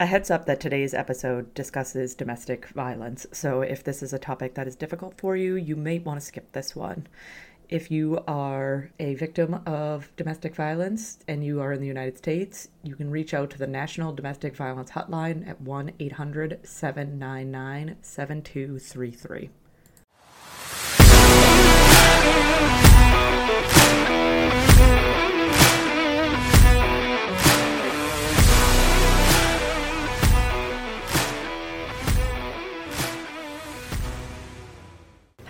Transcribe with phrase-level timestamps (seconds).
[0.00, 4.54] A heads up that today's episode discusses domestic violence, so if this is a topic
[4.54, 7.06] that is difficult for you, you may want to skip this one.
[7.68, 12.68] If you are a victim of domestic violence and you are in the United States,
[12.82, 19.50] you can reach out to the National Domestic Violence Hotline at 1 800 799 7233.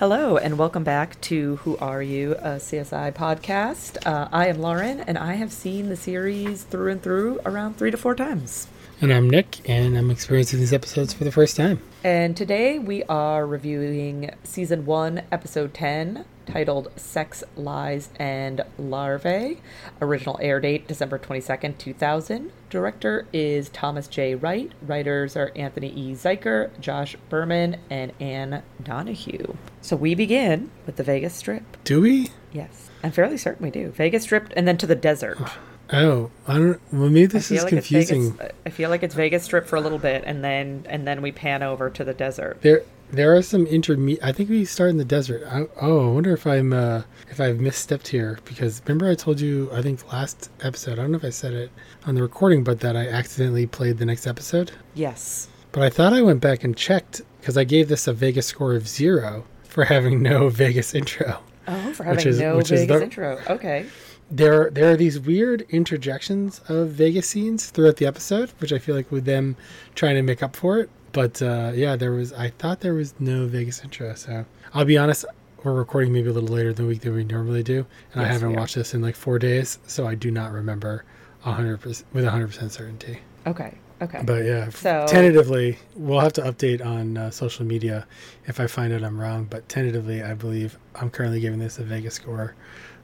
[0.01, 3.99] Hello, and welcome back to Who Are You, a CSI podcast.
[4.07, 7.91] Uh, I am Lauren, and I have seen the series through and through around three
[7.91, 8.67] to four times.
[9.03, 11.83] And I'm Nick, and I'm experiencing these episodes for the first time.
[12.03, 19.61] And today we are reviewing season one, episode 10, titled Sex, Lies, and Larvae.
[20.01, 22.53] Original air date December 22nd, 2000.
[22.69, 24.35] Director is Thomas J.
[24.35, 24.73] Wright.
[24.83, 26.15] Writers are Anthony E.
[26.15, 29.55] Zuiker, Josh Berman, and Ann Donahue.
[29.81, 31.77] So we begin with the Vegas Strip.
[31.85, 32.31] Do we?
[32.53, 33.91] Yes, I'm fairly certain we do.
[33.91, 35.39] Vegas Strip and then to the desert.
[35.93, 36.81] Oh, I don't.
[36.93, 38.35] Well, maybe this is like confusing.
[38.35, 41.21] Vegas, I feel like it's Vegas Strip for a little bit, and then and then
[41.21, 42.59] we pan over to the desert.
[42.61, 44.23] There, there are some intermediate.
[44.25, 45.43] I think we start in the desert.
[45.47, 49.41] I, oh, I wonder if I'm uh, if I've misstepped here because remember I told
[49.41, 50.95] you I think last episode.
[50.99, 51.71] I don't know if I said it
[52.07, 54.73] on the recording, but that I accidentally played the next episode.
[54.95, 55.49] Yes.
[55.73, 58.75] But I thought I went back and checked because I gave this a Vegas score
[58.75, 61.39] of zero for having no Vegas intro.
[61.69, 63.41] Oh, for Which having is- no Vegas the- intro.
[63.49, 63.87] Okay.
[64.31, 68.95] there there are these weird interjections of Vegas scenes throughout the episode, which I feel
[68.97, 69.57] like with them
[69.95, 70.91] trying to make up for it.
[71.13, 72.33] But uh, yeah, there was.
[72.33, 74.45] I thought there was no Vegas intro, so
[74.75, 75.25] I'll be honest.
[75.63, 78.27] We're recording maybe a little later than the week that we normally do, and I
[78.27, 78.59] haven't are.
[78.59, 81.05] watched this in like four days, so I do not remember
[81.41, 83.21] hundred with hundred percent certainty.
[83.47, 83.75] Okay.
[84.03, 84.23] Okay.
[84.25, 88.07] But yeah, So- tentatively, we'll have to update on uh, social media
[88.47, 89.45] if I find out I'm wrong.
[89.45, 92.55] But tentatively, I believe I'm currently giving this a Vegas score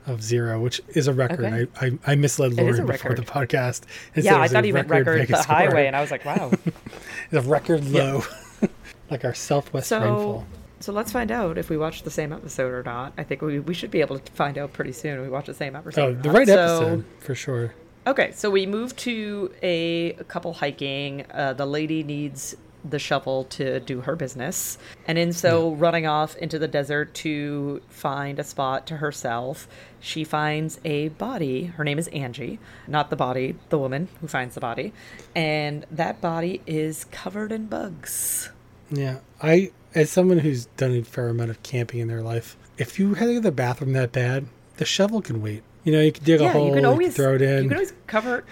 [0.07, 1.45] of zero, which is a record.
[1.45, 1.67] Okay.
[1.81, 3.83] I, I, I misled Lauren before the podcast.
[4.15, 5.57] yeah, I thought he meant record Vegas the score.
[5.57, 6.51] highway, and I was like, wow.
[6.65, 8.23] It's a record low,
[9.11, 10.47] like our Southwest So, rainfall.
[10.81, 13.13] so let's find out if we watched the same episode or not.
[13.19, 15.21] I think we, we should be able to find out pretty soon.
[15.23, 16.19] We watch the same episode.
[16.19, 17.75] Oh, the right So- episode for sure.
[18.07, 21.25] Okay, so we move to a, couple hiking.
[21.35, 22.55] Uh, the lady needs
[22.89, 27.83] the shovel to do her business, and in so running off into the desert to
[27.89, 29.69] find a spot to herself,
[30.01, 31.65] she finds a body.
[31.65, 34.93] Her name is Angie, not the body, the woman who finds the body,
[35.35, 38.51] and that body is covered in bugs.
[38.91, 42.99] Yeah, I as someone who's done a fair amount of camping in their life, if
[42.99, 45.63] you had to go to the bathroom that bad, the shovel can wait.
[45.85, 47.65] You know, you can dig a hole, you can always throw it in.
[47.65, 48.45] You can always cover,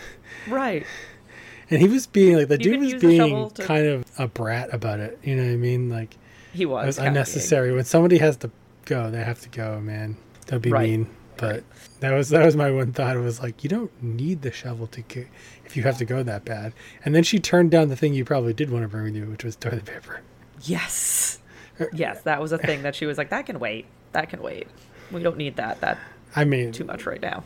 [0.49, 0.87] right?
[1.71, 4.73] And he was being like the You dude was being to- kind of a brat
[4.73, 5.19] about it.
[5.23, 5.89] You know what I mean?
[5.91, 6.17] Like
[6.53, 7.73] He was, it was unnecessary.
[7.73, 8.51] When somebody has to
[8.85, 10.17] go, they have to go, man.
[10.47, 10.91] Don't be Right.
[10.91, 11.09] mean.
[11.37, 11.65] But
[12.01, 13.17] that was that was my one thought.
[13.17, 15.27] It was like you don't need the shovel to get
[15.65, 16.73] if you have to go that bad.
[17.05, 19.25] And then she turned down the thing you probably did want to bring with you,
[19.27, 20.21] which was toilet paper.
[20.63, 21.41] Yes.
[21.93, 23.87] Yes, that was a thing that she was like, that can wait.
[24.13, 24.69] That can wait.
[25.11, 25.81] We don't need that.
[25.81, 25.99] That
[26.37, 27.43] I mean, too much right now.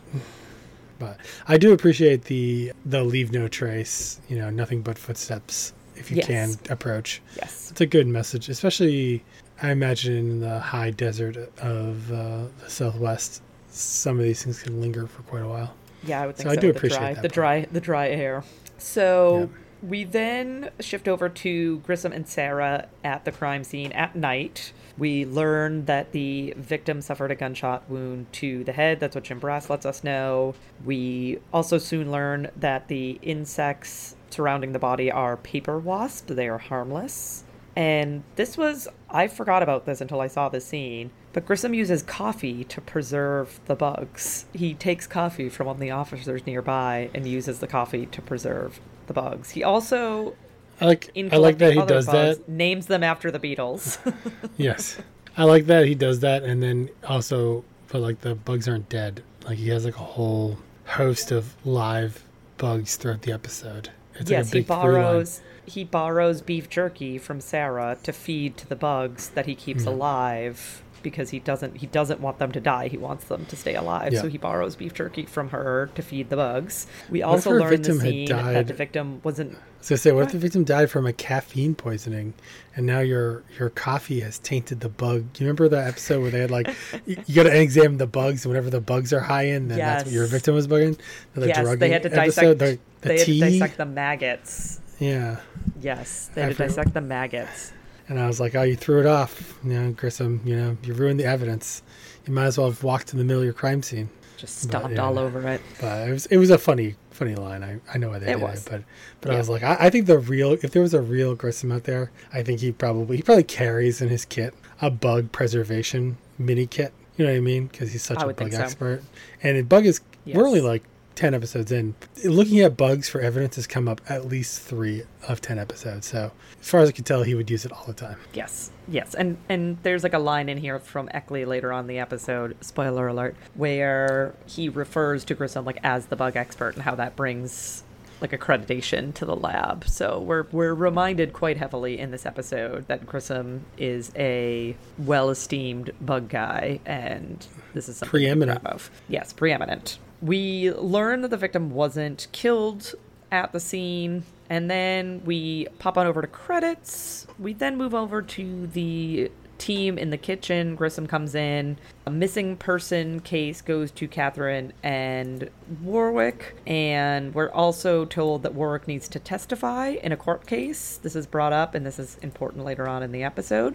[0.99, 4.21] But I do appreciate the the leave no trace.
[4.29, 6.27] You know, nothing but footsteps if you Yes.
[6.27, 7.21] can approach.
[7.37, 7.71] Yes.
[7.71, 9.23] It's a good message, especially
[9.63, 13.43] I imagine in the high desert of uh, the Southwest.
[13.71, 15.75] Some of these things can linger for quite a while.
[16.05, 16.59] Yeah, I would think So so.
[16.59, 17.35] I do the appreciate dry, that the part.
[17.35, 18.45] dry, the dry air.
[18.79, 19.51] So
[19.83, 24.73] we then shift over to Grissom and Sara at the crime scene at night.
[24.99, 28.99] We learn that the victim suffered a gunshot wound to the head.
[28.99, 30.55] That's what Jim Brass lets us know.
[30.85, 36.35] We also soon learn that the insects surrounding the body are paper wasps.
[36.35, 37.45] They are harmless.
[37.77, 42.03] And this was, I forgot about this until I saw the scene, but Grissom uses
[42.03, 44.47] coffee to preserve the bugs.
[44.53, 48.81] He takes coffee from one of the officers nearby and uses the coffee to preserve
[49.07, 49.51] the bugs.
[49.51, 50.35] He also,
[50.81, 52.49] I like in I like that he does bugs, that.
[52.49, 53.99] names them after the Beatles.
[54.57, 54.99] Yes,
[55.37, 59.23] I like that he does that, and then also, but like the bugs aren't dead.
[59.45, 62.25] Like he has like a whole host of live
[62.57, 63.91] bugs throughout the episode.
[64.15, 68.67] It's yes, like a he borrows he borrows beef jerky from Sara to feed to
[68.67, 69.89] the bugs that he keeps Mm-hmm.
[69.93, 72.89] alive because he doesn't he doesn't want them to die.
[72.89, 74.13] He wants them to stay alive.
[74.13, 74.23] Yeah.
[74.23, 76.87] So he borrows beef jerky from her to feed the bugs.
[77.11, 80.25] We What also her learn in the scene that the victim wasn't So say, what
[80.25, 82.35] if the victim died from a caffeine poisoning,
[82.77, 85.33] and now your your coffee has tainted the bug?
[85.33, 86.69] Do you remember that episode where they had like,
[87.07, 89.79] you, you got to examine the bugs, and whenever the bugs are high in, then
[89.79, 90.99] that's what your victim was bugging.
[91.35, 94.81] The yes, they had to episode, dissect the, the they had to dissect the maggots
[94.99, 95.41] Yeah.
[95.81, 97.73] Yes, they had to After- dissect the maggots.
[98.09, 99.59] And I was like, oh, you threw it off.
[99.63, 101.83] You know, Grissom, um, you know, you ruined the evidence.
[102.27, 104.09] You might as well have walked in the middle of your crime scene.
[104.37, 105.03] Just stomped yeah.
[105.03, 105.61] all over it.
[105.81, 107.65] But it was it was a funny funny line.
[107.65, 108.67] I, I know why they It did was.
[108.67, 108.83] it, but
[109.21, 111.73] but I was like, I, I think the real if there was a real Grissom
[111.73, 116.17] out there, I think he probably he probably carries in his kit a bug preservation
[116.39, 116.93] mini kit.
[117.17, 117.67] You know what I mean?
[117.67, 118.63] Because he's such I a bug think so.
[118.63, 119.03] expert.
[119.43, 120.85] And the bug is we're only like
[121.19, 121.95] ten episodes in.
[122.25, 126.07] Looking at bugs for evidence has come up at least three of ten episodes.
[126.07, 126.31] So
[126.61, 128.17] as far as I can tell, he would use it all the time.
[128.33, 131.99] Yes, yes, and and there's like a line in here from Ecklie later on the
[131.99, 132.57] episode.
[132.61, 137.17] Spoiler alert, where he refers to Grissom like as the bug expert and how that
[137.17, 137.83] brings
[138.21, 139.89] like accreditation to the lab.
[139.89, 146.29] So we're we're reminded quite heavily in this episode that Grissom is a well-esteemed bug
[146.29, 148.65] guy, and this is something Preeminent.
[148.67, 148.91] of.
[149.09, 149.99] Yes, preeminent.
[150.21, 152.95] We learn that the victim wasn't killed
[153.31, 157.27] at the scene, and then we pop on over to credits.
[157.39, 160.77] We then move over to the team in the kitchen.
[160.77, 161.79] Grissom comes in.
[162.07, 165.51] A missing person case goes to Catherine and
[165.83, 170.99] Warrick, and we're also told that Warrick needs to testify in a court case.
[171.03, 173.75] This is brought up, and this is important later on in the episode.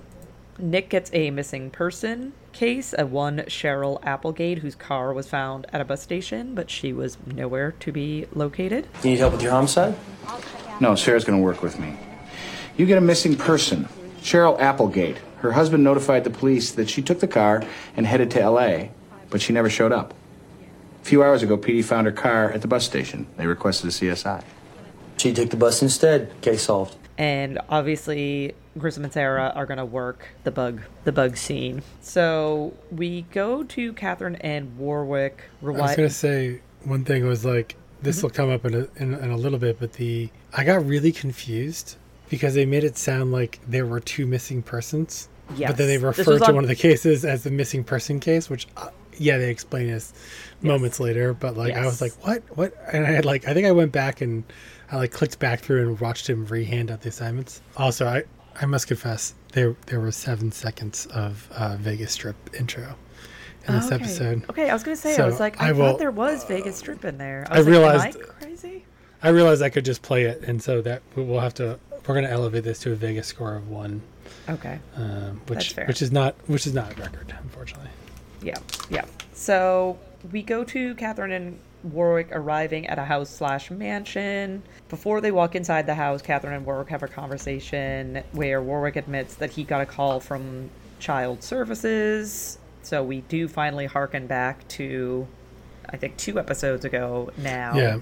[0.57, 5.81] Nick gets a missing person case, a one Cheryl Applegate whose car was found at
[5.81, 8.87] a bus station, but she was nowhere to be located.
[9.03, 9.95] You need help with your homicide?
[10.79, 11.97] No, Sara's gonna work with me.
[12.77, 13.87] You get a missing person.
[14.21, 15.17] Cheryl Applegate.
[15.37, 17.63] Her husband notified the police that she took the car
[17.97, 18.89] and headed to LA,
[19.29, 20.13] but she never showed up.
[21.01, 23.27] A few hours ago, PD found her car at the bus station.
[23.35, 24.43] They requested a CSI.
[25.17, 26.31] She took the bus instead.
[26.41, 26.95] Case solved.
[27.17, 31.81] And obviously Grissom and Sara are gonna work the bug the bug scene.
[32.01, 35.43] So we go to Catherine and Warrick.
[35.63, 38.25] I was gonna say one thing was like this Mm-hmm.
[38.25, 41.11] will come up in a, in, in a little bit, but the I got really
[41.11, 41.95] confused
[42.29, 45.29] because they made it sound like there were two missing persons.
[45.55, 45.69] Yes.
[45.71, 46.17] But then they Yes.
[46.17, 48.89] This referred to on- one of the cases as the missing person case, which uh,
[49.17, 50.13] yeah, they explain as
[50.61, 51.33] moments later.
[51.33, 52.73] But like I was like, what, what?
[52.91, 54.43] And I had like I think I went back and
[54.91, 57.61] I like clicked back through and watched him rehand out the assignments.
[57.77, 58.23] Also, I
[58.61, 62.95] I must confess there there were seven seconds of uh, Vegas Strip intro
[63.67, 63.95] in this okay.
[63.95, 64.49] episode.
[64.49, 66.77] Okay, I was gonna say I was like I, I thought will- there was Vegas
[66.77, 67.45] Strip in there.
[67.49, 68.85] I was like, realized- I crazy?
[69.21, 71.79] I realized I could just play it, and so that we'll have to.
[72.05, 74.01] We're going to elevate this to a Vegas score of one,
[74.49, 74.77] Okay.
[74.97, 75.85] um, That's which fair.
[75.85, 77.89] which is not which is not a record, unfortunately.
[78.41, 78.57] Yeah,
[78.89, 79.05] yeah.
[79.33, 79.97] So
[80.33, 84.63] we go to Catherine and Warrick arriving at a house slash mansion.
[84.89, 89.35] Before they walk inside the house, Catherine and Warrick have a conversation where Warrick admits
[89.35, 90.69] that he got a call from
[90.99, 92.57] Child Services.
[92.83, 95.27] So we do finally harken back to,
[95.89, 97.99] I think, two episodes ago now, Yeah.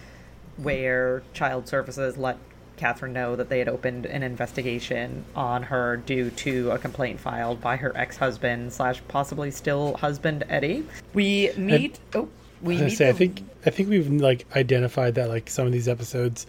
[0.58, 2.38] where Child Services let
[2.78, 7.62] Catherine know that they had opened an investigation on her due to a complaint filed
[7.62, 10.84] by her ex-husband slash possibly still husband Eddie.
[11.14, 12.00] We meet.
[12.16, 12.28] oh,
[12.62, 12.96] we I was gonna meet.
[12.98, 16.46] say, I think I think we've like identified that like some of these episodes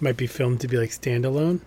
[0.00, 1.60] might be filmed to be like standalone.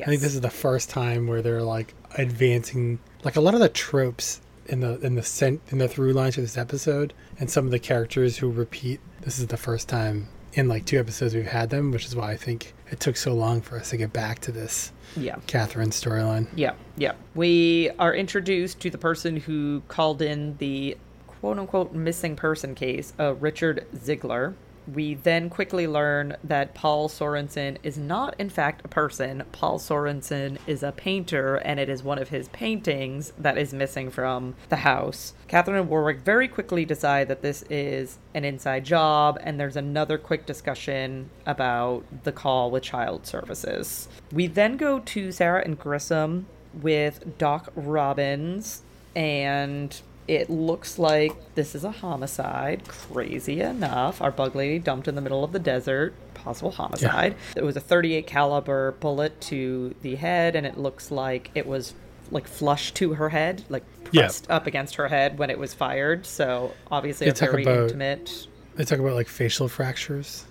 [0.00, 3.60] I think this is the first time where they're like advancing like a lot of
[3.60, 7.50] the tropes in the in the cent in the through lines of this episode and
[7.50, 9.00] some of the characters who repeat.
[9.20, 12.30] This is the first time in like two episodes we've had them, which is why
[12.32, 15.36] I think it took so long for us to get back to this Yeah.
[15.46, 16.46] Catherine storyline.
[16.54, 17.12] Yeah, yeah.
[17.34, 20.96] We are introduced to the person who called in the
[21.44, 24.54] quote unquote missing person case, uh, Richard Ziegler.
[24.90, 29.42] We then quickly learn that Paul Sorensen is not, in fact, a person.
[29.52, 34.10] Paul Sorensen is a painter, and it is one of his paintings that is missing
[34.10, 35.34] from the house.
[35.46, 40.16] Catherine and Warrick very quickly decide that this is an inside job, and there's another
[40.16, 44.08] quick discussion about the call with child services.
[44.32, 48.80] We then go to Sara and Grissom with Doc Robbins,
[49.14, 52.86] and it looks like this is a homicide.
[52.88, 56.14] Crazy enough, our bug lady dumped in the middle of the desert.
[56.34, 57.36] Possible homicide.
[57.56, 61.94] It was a 38 caliber bullet to the head, and it looks like it was
[62.30, 64.22] like flush to her head, like Yeah.
[64.22, 66.24] pressed up against her head when it was fired.
[66.26, 68.46] So obviously They a very about- intimate.
[68.76, 70.44] They talk about like facial fractures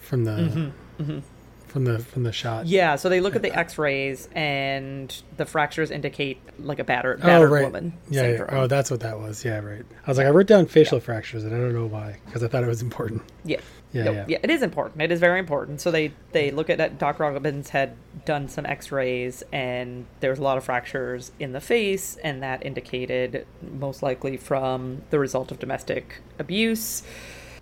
[0.00, 1.02] from the mm-hmm.
[1.02, 1.18] Mm-hmm.
[1.70, 2.66] From the from the shot.
[2.66, 7.20] Yeah, so they look at the uh, X-rays, and the fractures indicate like a battered,
[7.22, 7.64] Oh battered right.
[7.64, 8.44] woman yeah, yeah.
[8.48, 9.44] Oh, that's what that was.
[9.44, 9.84] Yeah, right.
[10.06, 12.48] I was like, I wrote down facial fractures, and I don't know why, because I
[12.48, 13.22] thought it was important.
[13.44, 13.60] Yeah.
[13.92, 14.38] Yeah, No, yeah.
[14.40, 15.02] it is important.
[15.02, 15.80] It is very important.
[15.80, 16.98] So they they look at that.
[16.98, 21.60] Doc Robbins had done some X-rays, and there was a lot of fractures in the
[21.60, 27.02] face, and that indicated most likely from the result of domestic abuse.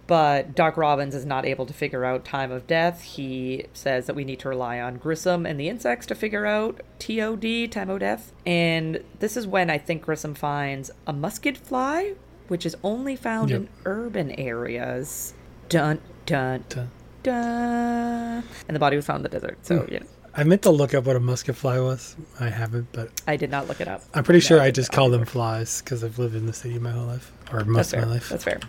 [0.09, 3.03] But Doc Robbins is not able to figure out time of death.
[3.03, 6.81] He says that we need to rely on Grissom and the insects to figure out
[6.99, 8.33] TOD, time of death.
[8.47, 12.15] And this is when I think Grissom finds a musket fly,
[12.49, 13.61] which is only found Yep.
[13.61, 15.35] in urban areas.
[15.69, 16.91] Dun, dun, Dun.
[17.23, 18.45] dun.
[18.67, 19.59] And the body was found in the desert.
[19.61, 19.93] So, hmm.
[19.93, 19.99] yeah,
[20.35, 22.17] I meant to look up what a musket fly was.
[22.41, 24.03] I haven't, but I did not look it up.
[24.15, 26.55] I'm pretty No, sure I did just call them flies because I've lived in the
[26.55, 28.31] city my whole life, or most of my life.
[28.31, 28.61] That's fair.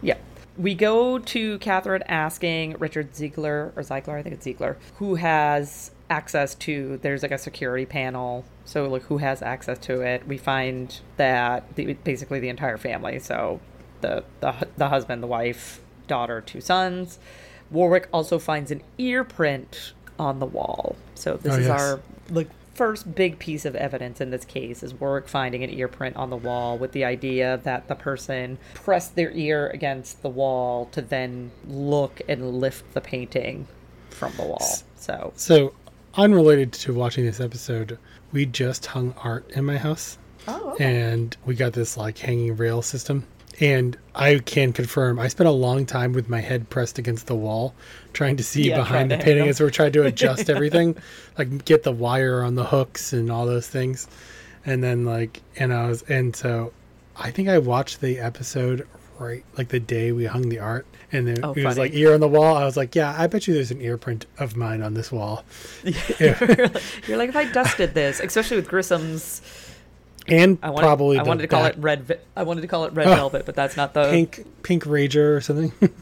[0.00, 0.16] Yeah.
[0.56, 5.90] We go to Catherine asking Richard Ziegler, or Ziegler, I think it's Ziegler, who has
[6.08, 8.44] access to, there's like a security panel.
[8.64, 10.26] So, like, who has access to it?
[10.26, 13.18] We find that the, basically the entire family.
[13.18, 13.60] So,
[14.00, 17.18] the, the, the husband, the wife, daughter, two sons.
[17.70, 20.96] Warrick also finds an ear print on the wall.
[21.14, 21.80] So, this Oh, is yes.
[21.80, 25.88] our, like, first big piece of evidence in this case is Warrick finding an ear
[25.88, 30.28] print on the wall with the idea that the person pressed their ear against the
[30.28, 33.66] wall to then look and lift the painting
[34.10, 34.76] from the wall.
[34.96, 35.72] So, So,
[36.14, 37.98] unrelated to watching this episode,
[38.32, 42.82] we just hung art in my house, oh, and we got this like hanging rail
[42.82, 43.26] system.
[43.58, 47.34] And I can confirm, I spent a long time with my head pressed against the
[47.34, 47.74] wall,
[48.12, 50.50] trying to see Yeah, behind the trying to hang painting as we're trying to adjust
[50.50, 50.96] everything,
[51.38, 54.08] like get the wire on the hooks and all those things.
[54.66, 56.72] And then like, and I was, and so
[57.16, 58.86] I think I watched the episode
[59.18, 62.12] right like the day we hung the art, and then Oh, it was like ear
[62.12, 62.56] on the wall.
[62.56, 65.10] I was like, yeah, I bet you there's an ear print of mine on this
[65.10, 65.44] wall.
[65.84, 69.40] you're like if I dusted this, especially with Grissom's.
[70.28, 72.20] And I wanted, probably I wanted to call back it red.
[72.34, 75.36] I wanted to call it red Oh, velvet, but that's not the pink pink rager
[75.36, 75.72] or something.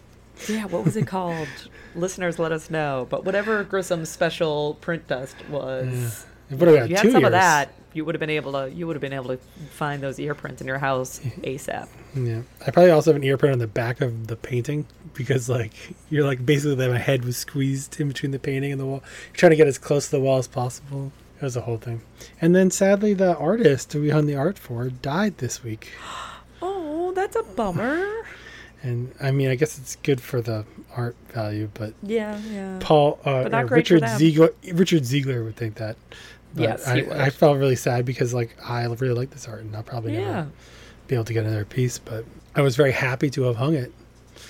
[0.48, 1.48] Yeah, what was it called?
[1.94, 3.06] Listeners, let us know.
[3.08, 7.24] But whatever Grissom's special print dust was, have if you had some ears.
[7.24, 8.70] of that, you would have been able to.
[8.70, 9.38] You would have been able to
[9.70, 11.88] find those ear prints in your house ASAP.
[12.14, 15.48] Yeah, I probably also have an ear print on the back of the painting because,
[15.48, 15.72] like,
[16.10, 19.02] you're like basically like my head was squeezed in between the painting and the wall.
[19.28, 21.12] You're trying to get as close to the wall as possible.
[21.44, 22.00] It was a whole thing.
[22.40, 25.90] And then sadly, the artist who we hung the art for died this week.
[26.62, 28.02] Oh, that's a bummer.
[28.82, 32.78] And I mean, I guess it's good for the art value, but Yeah, yeah.
[32.80, 34.08] Paul, uh, But not or great for Richard.
[34.18, 35.96] Ziegler, Richard Ziegler would think that.
[36.54, 37.16] But Yes, I, he would.
[37.16, 40.20] I felt really sad because like I really like this art, and I'll probably Yeah,
[40.32, 40.50] never
[41.08, 41.98] be able to get another piece.
[41.98, 42.24] But
[42.54, 43.90] I was very happy to have hung it.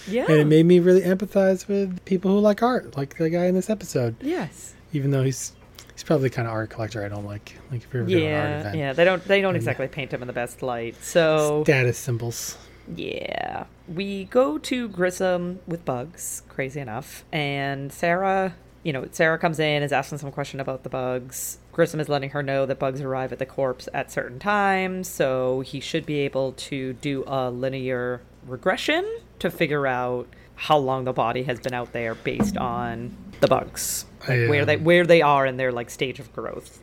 [0.08, 0.24] yeah.
[0.28, 3.54] and it made me really empathize with people who like art, like the guy in
[3.56, 4.14] this episode.
[4.20, 4.74] yes.
[4.92, 5.52] Even though he's
[5.94, 7.56] he's probably the kind of art collector I don't like.
[7.70, 8.92] Like if you're ever doing an art event, yeah.
[8.92, 9.24] They don't.
[9.24, 10.96] They don't exactly paint him in the best light.
[11.02, 12.58] So status symbols.
[12.94, 13.64] Yeah.
[13.88, 17.24] We go to Grissom with bugs, crazy enough.
[17.32, 21.58] And Sara, you know, Sara comes in, is asking some question about the bugs.
[21.72, 25.60] Grissom is letting her know that bugs arrive at the corpse at certain times, so
[25.60, 29.04] he should be able to do a linear regression
[29.38, 34.06] to figure out how long the body has been out there based on the bugs.
[34.28, 36.80] Like where they where they are in their like stage of growth.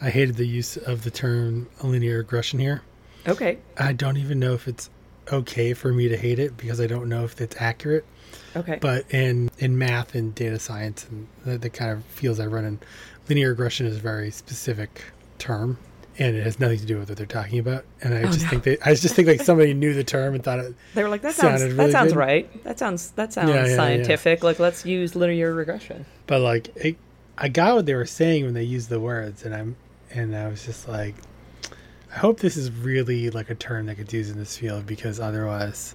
[0.00, 2.82] I hated the use of the term linear regression here.
[3.26, 3.58] Okay.
[3.78, 4.90] I don't even know if it's
[5.32, 8.04] okay for me to hate it because I don't know if it's accurate.
[8.56, 8.78] Okay.
[8.80, 12.64] But in in math and data science and the, the kind of fields I run
[12.64, 12.80] in,
[13.28, 15.04] linear regression is a very specific
[15.38, 15.78] term,
[16.18, 17.84] and it has nothing to do with what they're talking about.
[18.02, 18.48] And I just no.
[18.48, 20.74] think that I just think like somebody knew the term and thought it.
[20.94, 22.18] They were like, "That sounds Sounded that sounds good.
[22.18, 22.64] right.
[22.64, 23.76] That sounds that sounds yeah, yeah.
[23.76, 24.42] scientific.
[24.42, 26.96] Like, let's use linear regression." But like, it,
[27.38, 29.76] I got what they were saying when they used the words, and I'm
[30.10, 31.14] and I was just like,
[32.14, 35.18] I hope this is really like a term that gets used in this field because
[35.18, 35.94] otherwise,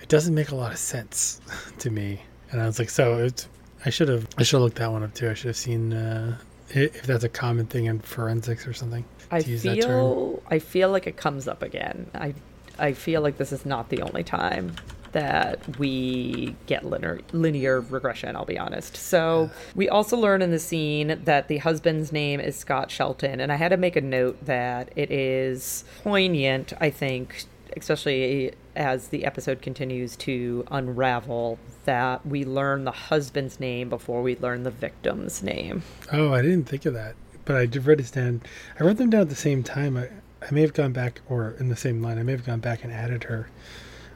[0.00, 1.40] it doesn't make a lot of sense
[1.78, 2.22] to me.
[2.50, 3.48] And I was like, so it's.
[3.84, 4.26] I should have.
[4.36, 5.30] I should have looked that one up too.
[5.30, 6.36] I should have seen uh,
[6.70, 9.04] if that's a common thing in forensics or something.
[9.30, 9.88] I to use that term.
[9.88, 12.10] feel I feel like it comes up again.
[12.14, 12.34] I
[12.78, 14.74] I feel like this is not the only time
[15.12, 18.96] that we get linear linear regression, I'll be honest.
[18.96, 23.50] So, we also learn in the scene that the husband's name is Scott Shelton, and
[23.52, 27.44] I had to make a note that it is poignant, I think,
[27.76, 34.36] especially as the episode continues to unravel that we learn the husband's name before we
[34.36, 35.82] learn the victim's name.
[36.12, 37.16] Oh, I didn't think of that,
[37.50, 38.42] but I did write it down.
[38.78, 39.96] I wrote them down at the same time.
[39.96, 40.08] I,
[40.40, 42.84] I may have gone back, or in the same line, I may have gone back
[42.84, 43.48] and added her.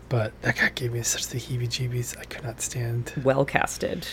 [0.09, 2.17] But that guy gave me such the heebie-jeebies.
[2.17, 3.12] I could not stand.
[3.25, 4.07] Well casted.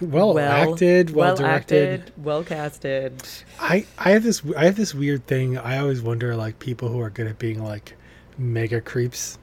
[0.00, 2.00] Well, acted, well, directed.
[2.00, 3.22] acted, well casted.
[3.58, 5.56] I, I have this I have this weird thing.
[5.56, 7.94] I always wonder like people who are good at being like
[8.36, 9.38] mega creeps.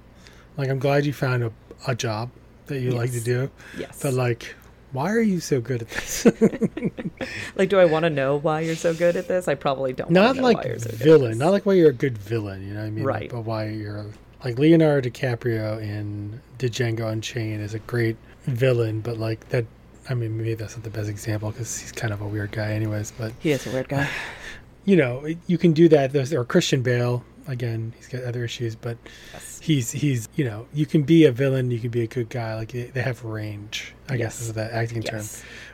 [0.58, 1.52] Like I'm glad you found a,
[1.88, 2.30] a job
[2.68, 3.50] that you like to do,
[3.80, 4.00] Yes.
[4.04, 4.56] but like,
[4.94, 6.26] why are you so good at this?
[7.56, 9.48] like, do I want to know why you're so good at this?
[9.48, 10.12] I probably don't.
[10.12, 12.18] not know like why you're so good at villain, not like why you're a good
[12.18, 12.66] villain.
[12.66, 13.04] You know what I mean?
[13.04, 13.30] Like, Right.
[13.32, 14.06] but why you're
[14.44, 19.66] like Leonardo DiCaprio in Django Unchained is a great villain, but like that.
[20.10, 22.74] I mean, maybe that's not the best example because he's kind of a weird guy,
[22.74, 23.12] anyways.
[23.12, 24.10] But He is a weird guy.
[24.86, 26.12] you know, you can do that.
[26.12, 27.94] There's or Christian Bale again.
[27.98, 28.98] He's got other issues, but
[29.34, 29.60] Yes.
[29.62, 32.56] he's he's you know you can be a villain, you can be a good guy.
[32.56, 33.94] Like they they have range.
[34.10, 35.24] I guess is that acting term.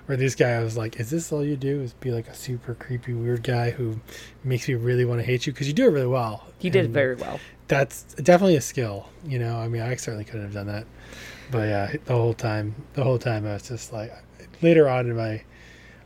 [0.05, 1.81] Where this guy, I was like, is this all you do?
[1.81, 3.99] Is be like a super creepy weird guy who
[4.43, 6.47] makes me really want to hate you because you do it really well.
[6.57, 7.39] He did it very well.
[7.67, 9.07] That's definitely a skill.
[9.23, 10.85] You know, I mean, I certainly couldn't have done that.
[11.51, 14.11] But yeah, the whole time, the whole time, I was just like,
[14.61, 15.43] later on in my,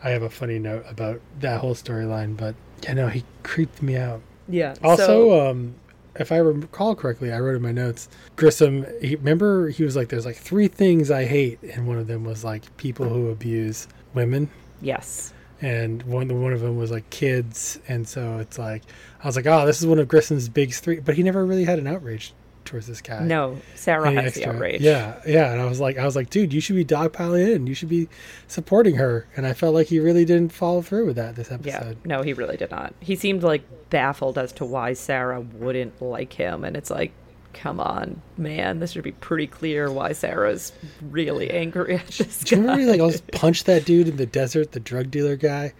[0.03, 2.35] I have a funny note about that whole storyline.
[2.35, 2.55] But
[2.87, 4.21] you know, he creeped me out.
[4.47, 4.75] Yeah.
[4.83, 5.75] Also, so, um,
[6.15, 8.85] if I recall correctly, I wrote in my notes, Grissom.
[9.01, 12.23] He, remember, he was like, "There's like three things I hate," and one of them
[12.23, 14.49] was like people who abuse women,
[14.81, 15.33] yes.
[15.61, 17.79] and one one of them was like kids.
[17.87, 18.83] And so it's like,
[19.23, 21.65] I was like, "Oh, this is one of Grissom's big three," but he never really
[21.65, 22.33] had an outrage
[22.65, 23.19] towards this guy.
[23.23, 24.81] No, Sara Any has the outrage.
[24.81, 27.67] Yeah, yeah, and I was like, I was like, dude, you should be dogpiling in.
[27.67, 28.07] You should be
[28.47, 29.27] supporting her.
[29.35, 31.55] And I felt like he really didn't follow through with that this Yeah.
[31.55, 31.97] episode.
[32.05, 32.93] No, he really did not.
[32.99, 36.63] He seemed like baffled as to why Sara wouldn't like him.
[36.63, 37.11] And it's like,
[37.53, 38.79] come on, man.
[38.79, 40.71] This should be pretty clear why Sara's
[41.11, 42.85] really angry at this Do you remember guy.
[42.85, 45.73] he like almost punched that dude in the desert, the drug dealer guy?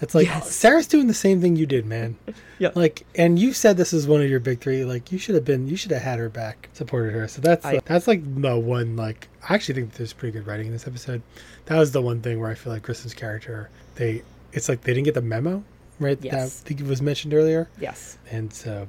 [0.00, 0.50] It's like Yes.
[0.54, 2.16] Sara's doing the same thing you did, man.
[2.58, 2.72] Yeah.
[2.74, 4.84] Like, and you said this is one of your big three.
[4.84, 7.26] Like, you should have been, you should have had her back, supported her.
[7.26, 8.96] So that's I- that's like the one.
[8.96, 11.22] Like, I actually think there's pretty good writing in this episode.
[11.66, 14.92] That was the one thing where I feel like Grissom's character, they, it's like they
[14.92, 15.64] didn't get the memo,
[15.98, 16.18] right?
[16.20, 16.32] Yes.
[16.34, 18.18] That I think it was mentioned earlier, yes.
[18.30, 18.86] and so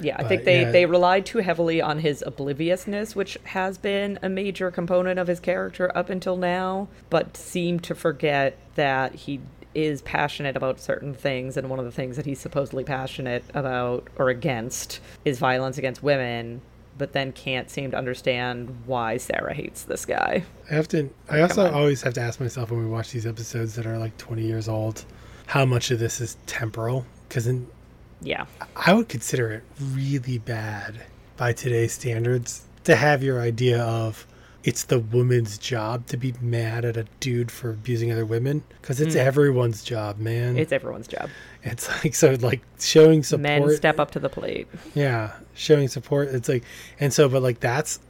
[0.00, 0.70] Yeah, I But, think they, yeah.
[0.70, 5.40] they relied too heavily on his obliviousness, which has been a major component of his
[5.40, 9.40] character up until now, but seemed to forget that he
[9.74, 14.08] is passionate about certain things, and one of the things that he's supposedly passionate about
[14.16, 16.60] or against is violence against women,
[16.98, 20.44] but then can't seem to understand why Sara hates this guy.
[20.70, 21.10] I have to.
[21.28, 24.16] I also always have to ask myself when we watch these episodes that are like
[24.18, 25.04] 20 years old,
[25.46, 27.06] how much of this is temporal?
[27.28, 27.68] Because in
[28.20, 28.46] Yeah.
[28.76, 31.00] I would consider it really bad
[31.36, 34.26] by today's standards to have your idea of
[34.62, 39.00] it's the woman's job to be mad at a dude for abusing other women because
[39.00, 39.18] it's mm.
[39.18, 40.58] everyone's job, man.
[40.58, 41.30] It's everyone's job.
[41.62, 43.42] it's like so like showing support.
[43.42, 44.68] Men step up to the plate.
[44.94, 46.28] Yeah, showing support.
[46.28, 46.64] It's like,
[46.98, 48.00] and so, but like that's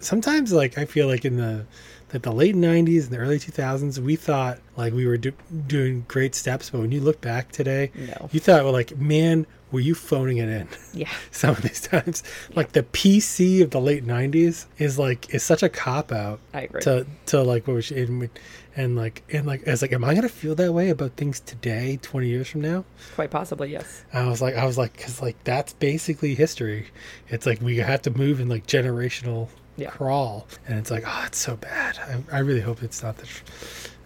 [0.00, 1.66] sometimes like I feel like in the
[2.10, 5.32] that the late '90s and the early 2000s, we thought like we were do,
[5.66, 8.28] doing great steps, but when you look back today, No.
[8.32, 10.68] you thought, well, like, man, were you phoning it in?
[10.92, 11.10] Yeah.
[11.30, 12.22] Some of these times,
[12.54, 16.62] like the PC of the late '90s is like is such a cop out I
[16.62, 16.80] agree.
[16.82, 18.30] to to like what we should and,
[18.76, 21.98] and like and like it's like, am I gonna feel that way about things today,
[22.02, 22.84] 20 years from now?
[23.14, 24.04] Quite possibly, yes.
[24.12, 26.86] I was like, I was like, because like that's basically history.
[27.28, 29.90] It's like we have to move in like generational Yeah.
[29.90, 31.98] crawl, and it's like, oh, it's so bad.
[32.32, 33.26] I, I really hope it's not the.
[33.26, 33.42] Tr-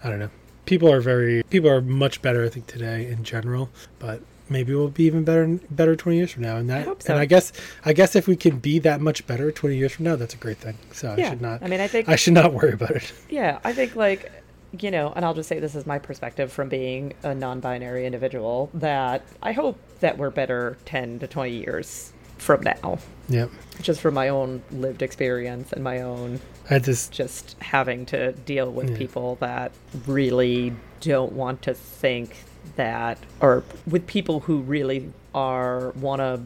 [0.03, 0.29] I don't know.
[0.65, 4.89] People are very people are much better, I think, today in general, but maybe we'll
[4.89, 6.57] be even better better 20 years from now.
[6.57, 7.13] And that, hope so.
[7.13, 7.51] and I guess,
[7.85, 10.37] I guess if we can be that much better 20 years from now, that's a
[10.37, 10.77] great thing.
[10.91, 11.63] So I should not.
[11.63, 13.11] I mean, I think I should not worry about it.
[13.29, 14.31] Yeah, I think like
[14.79, 18.71] you know, and I'll just say this is my perspective from being a non-binary individual
[18.73, 22.97] that I hope that we're better 10 to 20 years from now
[23.29, 23.51] Yep.
[23.83, 28.71] just from my own lived experience and my own I just just having to deal
[28.71, 28.97] with Yeah.
[28.97, 29.71] people that
[30.07, 32.35] really don't want to think
[32.75, 36.41] that or with people who really are want to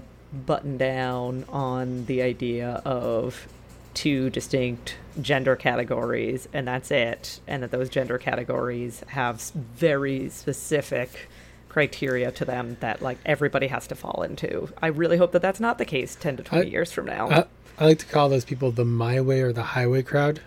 [0.46, 3.48] button down on the idea of
[3.94, 7.40] two distinct gender categories and that's it.
[7.48, 11.30] And that those gender categories have very specific
[11.70, 14.70] criteria to them that like everybody has to fall into.
[14.82, 17.30] I really hope that that's not the case 10 to 20 I- years from now.
[17.30, 17.46] I,
[17.80, 20.42] I like to call those people the my way or the highway crowd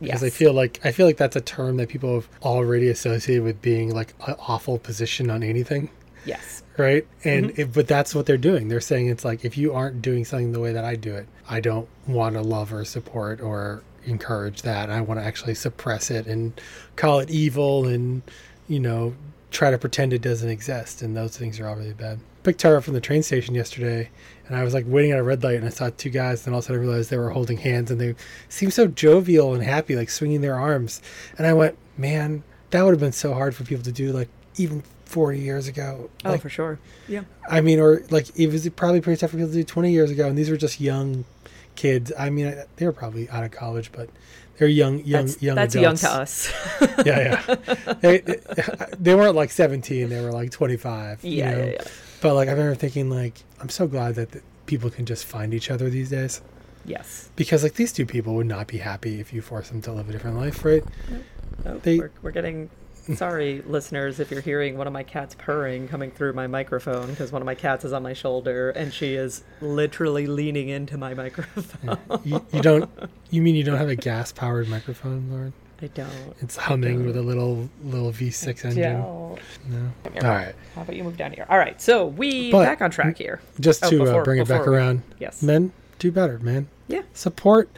[0.00, 3.44] because I feel like I feel like that's a term that people have already associated
[3.44, 5.90] with being like an awful position on anything,
[6.24, 7.06] yes right?
[7.24, 7.60] And Mm-hmm.
[7.60, 8.68] if, but that's what they're doing.
[8.68, 11.26] They're saying it's like if you aren't doing something the way that I do it,
[11.48, 14.90] I don't want to love or support or encourage that.
[14.90, 16.58] I want to actually suppress it and
[16.96, 18.22] call it evil and
[18.68, 19.14] you know
[19.50, 21.02] try to pretend it doesn't exist.
[21.02, 22.18] And those things are all really bad.
[22.42, 24.08] Picked Tara up from the train station yesterday,
[24.46, 26.54] and I was like waiting at a red light, and I saw two guys, and
[26.54, 28.14] all of a sudden I realized they were holding hands, and they
[28.48, 31.02] seemed so jovial and happy, like swinging their arms.
[31.38, 34.28] And I went, man, that would have been so hard for people to do, like
[34.56, 36.10] even 40 years ago.
[36.24, 36.78] oh Like, for sure
[37.08, 39.90] yeah I mean, or like it was probably pretty tough for people to do 20
[39.90, 41.24] years ago, and these were just young
[41.76, 42.12] kids.
[42.18, 44.08] I mean, they were probably out of college, but
[44.58, 46.02] they're young, young, that's, young that's adults.
[46.02, 46.52] young to us
[47.06, 47.92] yeah, yeah.
[48.00, 48.18] they,
[48.98, 51.24] they weren't like 17; they were like 25.
[51.24, 51.58] you Yeah, know?
[51.58, 51.84] yeah, yeah.
[52.20, 55.52] But like, I remember thinking, like, I'm so glad that the, people can just find
[55.54, 56.40] each other these days.
[56.84, 57.28] Yes.
[57.34, 60.08] because like these two people would not be happy if you force them to live
[60.08, 60.84] a different life, right?
[61.64, 62.70] Oh, They- we're, we're getting.
[63.14, 67.30] Sorry, listeners, if you're hearing one of my cats purring coming through my microphone, because
[67.30, 71.14] one of my cats is on my shoulder and she is literally leaning into my
[71.14, 71.98] microphone.
[72.24, 72.90] You, you don't.
[73.30, 75.52] You mean you don't have a gas powered microphone, Lauren?
[75.82, 76.10] I don't.
[76.40, 79.00] It's humming with a little little V6 engine.
[79.00, 79.38] Don't.
[79.68, 79.92] No.
[80.22, 80.54] All right.
[80.74, 81.46] How about you move down here?
[81.50, 83.40] All right, so we But- back on track here.
[83.60, 85.02] Just Oh, to uh, bring it back we- around.
[85.18, 85.42] Yes.
[85.42, 86.68] Men do better, man.
[86.88, 87.02] Yeah.
[87.12, 87.68] Support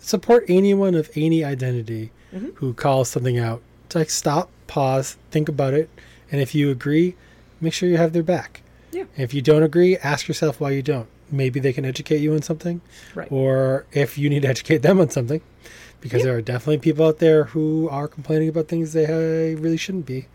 [0.00, 2.48] support anyone of any identity Mm-hmm.
[2.56, 3.62] who calls something out.
[3.94, 5.88] It's like stop, pause, think about it,
[6.32, 7.14] and if you agree,
[7.60, 8.62] make sure you have their back.
[8.90, 9.02] Yeah.
[9.02, 11.06] And if you don't agree, ask yourself why you don't.
[11.30, 12.80] Maybe they can educate you on something,
[13.14, 13.30] Right.
[13.30, 15.42] or if you need to educate them on something,
[16.00, 16.24] because Yeah.
[16.24, 20.06] there are definitely people out there who are complaining about things they uh, really shouldn't
[20.06, 20.26] be.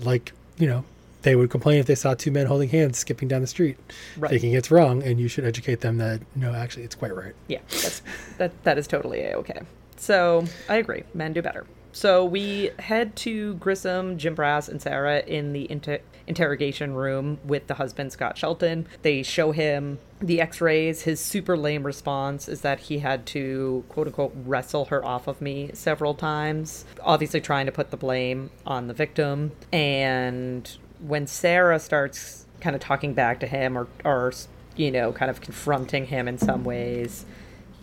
[0.00, 0.86] Like, you know,
[1.20, 3.76] they would complain if they saw two men holding hands skipping down the street,
[4.16, 4.30] Right.
[4.30, 7.34] thinking it's wrong, and you should educate them that no, actually, it's quite right.
[7.48, 8.00] Yeah, that's,
[8.38, 9.60] that that is totally okay.
[9.98, 11.02] So I agree.
[11.12, 11.66] Men do better.
[11.94, 17.68] So we head to Grissom, Jim Brass, and Sara in the inter- interrogation room with
[17.68, 18.88] the husband Scott Shelton.
[19.02, 21.02] They show him the X-rays.
[21.02, 25.40] His super lame response is that he had to quote unquote wrestle her off of
[25.40, 29.52] me several times, obviously trying to put the blame on the victim.
[29.72, 34.32] And when Sara starts kind of talking back to him or or
[34.74, 37.24] you know kind of confronting him in some ways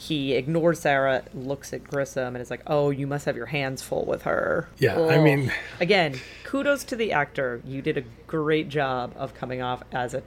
[0.07, 3.81] he ignores Sara, looks at Grissom, and is like, "Oh, you must have your hands
[3.83, 7.61] full with her." Yeah, I mean- again, kudos to the actor.
[7.65, 10.23] You did a great job of coming off as a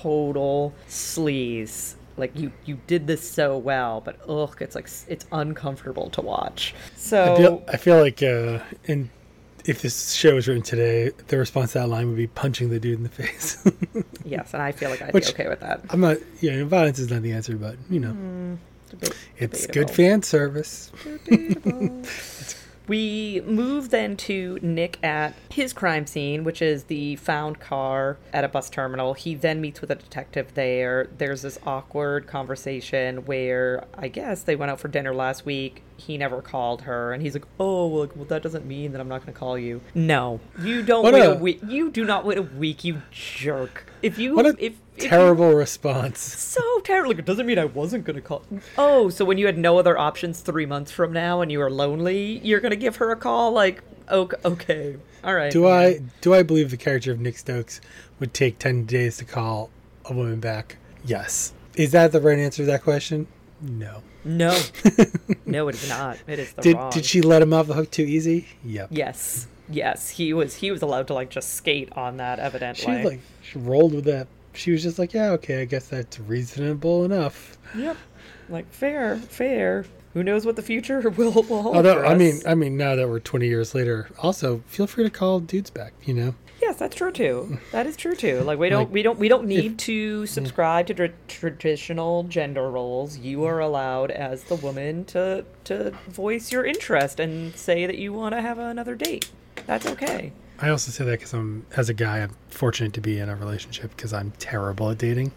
[0.00, 1.94] total sleaze.
[2.16, 6.74] Like you, you did this so well, but ugh, it's like it's uncomfortable to watch.
[6.96, 9.10] So I feel, I feel like, uh, in,
[9.64, 12.78] if this show was written today, the response to that line would be punching the
[12.80, 13.64] dude in the face.
[14.24, 15.80] yes, and I feel like I'd Which- be okay with that.
[15.90, 18.58] I'm not, you know, violence is not the answer, but, you know, Mm,
[19.38, 19.72] It's debatable.
[19.74, 20.90] good fan service.
[22.88, 28.42] We move then to Nick at his crime scene, which is the found car at
[28.42, 29.14] a bus terminal.
[29.14, 31.06] He then meets with a detective there.
[31.16, 35.84] There's this awkward conversation where I guess they went out for dinner last week.
[35.98, 39.06] He never called her, and he's like, "Oh, well, well that doesn't mean that I'm
[39.08, 41.60] not going to call you." No, you don't What wait a, a- week.
[41.64, 43.84] You do not wait a week, you jerk.
[44.02, 44.72] If you What a if, if
[45.04, 46.20] you- terrible response.
[46.20, 47.10] so terrible.
[47.10, 48.42] Like, it doesn't mean I wasn't going to call.
[48.78, 51.70] Oh, so when you had no other options three months from now and you were
[51.70, 53.52] lonely, you're going to give her a call?
[53.52, 54.96] Like, okay, okay.
[55.24, 55.52] all right.
[55.52, 57.80] Do I do I believe the character of Nick Stokes
[58.18, 59.70] would take ten days to call
[60.06, 60.76] a woman back?
[61.04, 61.52] Yes.
[61.76, 63.26] Is that the right answer to that question?
[63.62, 64.02] No.
[64.24, 64.58] No.
[65.46, 66.18] no, it is not.
[66.26, 66.90] It is the Did wrong.
[66.92, 68.48] did she let him off the hook too easy?
[68.64, 68.88] Yep.
[68.90, 69.46] Yes.
[69.70, 70.10] Yes.
[70.10, 70.56] He was.
[70.56, 72.38] He was allowed to like just skate on that.
[72.38, 72.84] Evidently.
[72.84, 74.28] She like she rolled with that.
[74.52, 77.56] She was just like, yeah, okay, I guess that's reasonable enough.
[77.76, 77.96] Yep.
[78.48, 79.84] Like fair, fair.
[80.12, 83.08] Who knows what the future will, will hold Although I mean, I mean, now that
[83.08, 85.92] we're twenty years later, also feel free to call dudes back.
[86.04, 87.58] You know, Yes, that's true too.
[87.72, 88.42] That is true too.
[88.42, 92.70] Like we don't Like, we don't we don't need to subscribe to tra- traditional gender
[92.70, 93.18] roles.
[93.18, 98.12] You are allowed as the woman to to voice your interest and say that you
[98.12, 99.30] want to have another date.
[99.70, 100.32] That's okay.
[100.58, 103.36] I also say that because I'm, as a guy, I'm fortunate to be in a
[103.36, 105.30] relationship because I'm terrible at dating.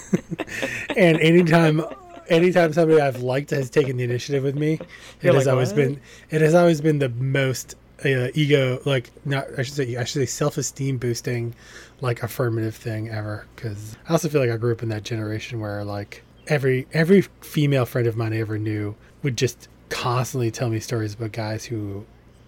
[0.96, 1.80] and anytime,
[2.28, 4.80] anytime somebody I've liked has taken the initiative with me, it
[5.22, 9.12] You're has like, always "What?" been, it has always been the most uh, ego, like
[9.24, 11.54] not, I should say, I should say, self-esteem boosting,
[12.00, 13.46] like affirmative thing ever.
[13.54, 17.20] Because I also feel like I grew up in that generation where like every every
[17.42, 21.66] female friend of mine I ever knew would just constantly tell me stories about guys
[21.66, 22.06] who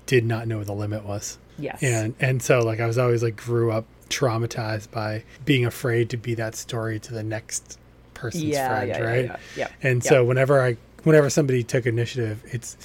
[0.09, 1.83] did not know what the limit was Yes.
[1.83, 6.17] and and so like i was always like grew up traumatized by being afraid to
[6.17, 7.79] be that story to the next
[8.15, 9.69] person's yeah, friend yeah, yeah, right yeah, yeah.
[9.83, 10.11] and yeah.
[10.11, 12.77] so whenever i whenever somebody took initiative it's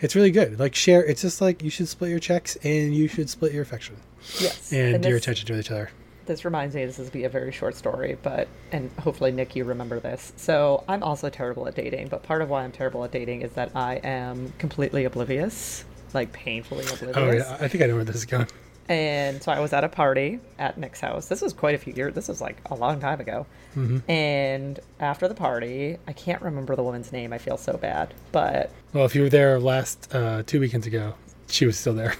[0.00, 3.06] it's really good like share it's just like you should split your checks and you
[3.08, 3.96] should split your affection
[4.38, 4.72] yes.
[4.72, 5.90] and, your this- attention to each other
[6.26, 9.64] This reminds me, this is be a very short story, but and hopefully Nick, you
[9.64, 10.32] remember this.
[10.36, 13.50] So I'm also terrible at dating, but part of why I'm terrible at dating is
[13.54, 17.16] that I am completely oblivious, like painfully oblivious.
[17.16, 18.46] oh yeah i think i know where this is going
[18.88, 21.28] And so I was at a party at Nick's house.
[21.28, 22.14] This was quite a few years.
[22.14, 23.46] This was like a long time ago.
[24.08, 27.32] And after the party, I can't remember the woman's name.
[27.32, 28.12] I feel so bad.
[28.32, 31.14] But well if you were there last uh two weekends ago
[31.48, 32.14] she was still there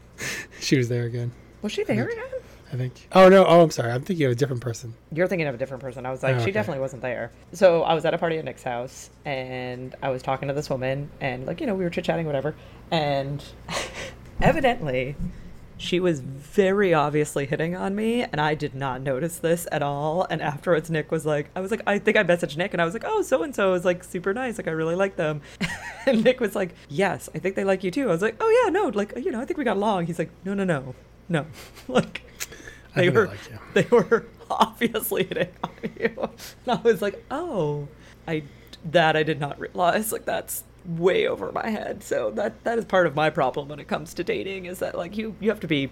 [0.60, 1.30] she was there again
[1.62, 2.24] was she there again?
[2.72, 5.46] I think oh no oh i'm sorry i'm thinking of a different person You're thinking
[5.48, 6.06] of a different person.
[6.06, 6.52] I was like, Oh, she okay.
[6.52, 7.32] definitely wasn't there.
[7.52, 10.70] So I was at a party at Nick's house, and I was talking to this
[10.70, 12.54] woman, and like you know we were chit chatting, whatever,
[12.90, 13.42] and
[14.40, 15.16] evidently
[15.76, 20.26] She was very obviously hitting on me, and I did not notice this at all.
[20.28, 22.84] And afterwards, Nick was like, I was like, I think I messaged Nick, and I
[22.84, 24.58] was like, oh, so and so is like super nice.
[24.58, 25.40] Like, I really like them.
[26.06, 28.04] and Nick was like, yes, I think they like you too.
[28.10, 30.04] I was like, oh, yeah, no, like, you know, I think we got along.
[30.04, 30.94] He's like, no, no, no,
[31.30, 31.46] no.
[31.88, 32.20] like,
[32.94, 33.38] they were, like
[33.74, 36.30] they were obviously hitting on you.
[36.66, 37.88] And I was like, oh,
[38.26, 38.42] I,
[38.86, 40.12] that I did not realize.
[40.12, 42.02] Like, that's way over my head.
[42.02, 44.96] So that that is part of my problem when it comes to dating is that
[44.96, 45.90] like you you have to be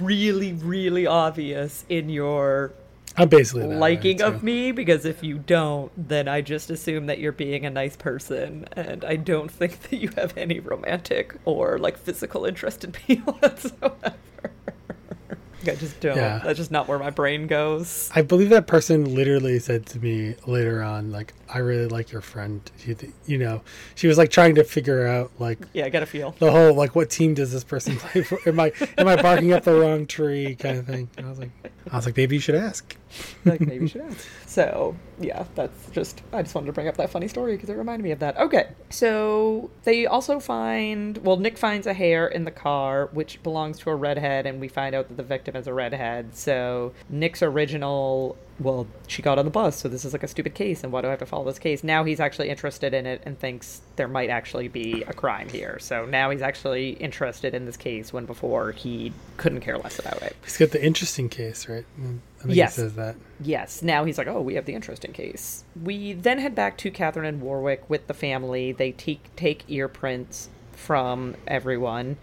[0.00, 2.72] really really obvious in your
[3.16, 7.32] I'm basically liking of me because if you don't then I just assume that you're
[7.32, 11.98] being a nice person and I don't think that you have any romantic or like
[11.98, 14.14] physical interest in me whatsoever.
[15.68, 16.16] I just don't.
[16.16, 16.40] Yeah.
[16.44, 18.10] That's just not where my brain goes.
[18.14, 22.20] I believe that person literally said to me later on, like, "I really like your
[22.20, 22.96] friend." You,
[23.26, 23.62] you know,
[23.94, 26.34] she was like trying to figure out like Yeah, I got a feel.
[26.38, 28.38] the whole like what team does this person play for?
[28.48, 31.08] Am I am I barking up the wrong tree kind of thing?
[31.16, 31.50] And I was like,
[31.90, 32.96] I was like, maybe you should ask.
[33.44, 34.26] Like maybe you should ask.
[34.46, 37.74] So yeah, that's just I just wanted to bring up that funny story because it
[37.74, 38.36] reminded me of that.
[38.38, 43.78] Okay, so they also find well, Nick finds a hair in the car which belongs
[43.80, 46.36] to a redhead, and we find out that the victim is a redhead.
[46.36, 48.36] So Nick's original.
[48.60, 51.00] Well, she got on the bus, so this is like a stupid case, and why
[51.00, 51.82] do I have to follow this case?
[51.82, 55.78] Now he's actually interested in it and thinks there might actually be a crime here.
[55.80, 60.22] So now he's actually interested in this case when before he couldn't care less about
[60.22, 60.36] it.
[60.44, 61.84] He's got the interesting case, right?
[62.00, 62.76] Mm, I think Yes.
[62.76, 63.16] he says that.
[63.40, 65.64] Yes, now he's like, oh, we have the interesting case.
[65.82, 68.72] We then head back to Catherine and Warrick with the family.
[68.72, 72.18] They take take ear prints from everyone.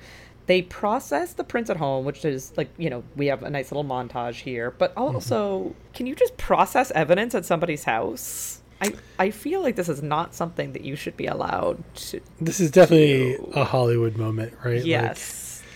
[0.46, 3.72] They process the prints at home, which is like, you know, we have a nice
[3.72, 4.72] little montage here.
[4.72, 5.16] But mm-hmm.
[5.16, 8.62] also, can you just process evidence at somebody's house?
[8.82, 12.20] I, I feel like this is not something that you should be allowed to.
[12.40, 14.78] This is definitely to- a Hollywood moment, right?
[14.78, 14.86] Like,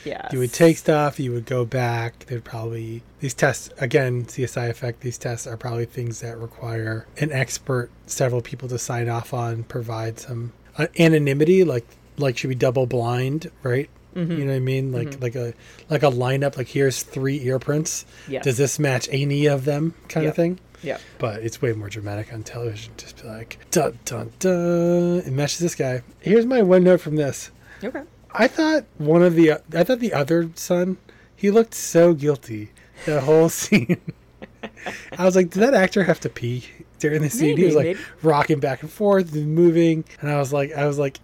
[0.06, 0.32] Yes.
[0.32, 2.26] you would take stuff, you would go back.
[2.28, 5.02] They'd probably these tests again, CSI effect.
[5.02, 9.64] These tests are probably things that require an expert, several people to sign off on,
[9.64, 11.86] provide some uh, anonymity, like
[12.18, 13.90] like should be double blind, right?
[14.16, 14.32] Mm-hmm.
[14.32, 14.92] You know what I mean?
[14.94, 15.54] Like like a
[15.90, 16.56] like a lineup.
[16.58, 18.06] Like here's three ear prints.
[18.28, 18.44] Yes.
[18.46, 19.94] Does this match any of them?
[20.08, 20.32] Kind Yep.
[20.32, 20.60] of thing.
[20.84, 20.98] Yeah.
[21.18, 22.94] But it's way more dramatic on television.
[22.96, 25.18] Just be like dun dun dun.
[25.26, 26.04] It matches this guy.
[26.22, 27.50] Here's my one note from this.
[27.84, 28.04] Okay.
[28.38, 30.98] I thought one of the I thought the other son
[31.36, 32.72] he looked so guilty
[33.06, 34.02] the whole scene.
[35.18, 36.66] I was like, did that actor have to pee
[37.00, 37.58] during the scene?
[37.58, 38.00] he was like maybe.
[38.22, 41.20] rocking back and forth and moving, and I was like, I was like,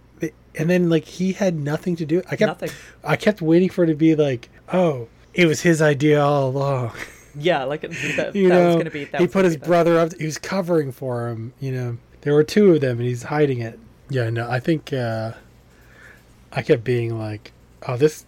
[0.54, 2.22] and then like he had nothing to do.
[2.30, 2.70] I kept Nothing.
[3.04, 6.92] I kept waiting for it to be like, oh, it was his idea all along.
[7.34, 7.92] Yeah, like that,
[8.34, 9.04] you that know, was going to be.
[9.04, 10.12] That he put his be the- brother up.
[10.18, 11.52] He was covering for him.
[11.60, 13.78] You know, there were two of them, and he's hiding it.
[14.10, 15.32] Yeah, no, I think uh,
[16.52, 17.52] I kept being like,
[17.88, 18.24] "Oh, this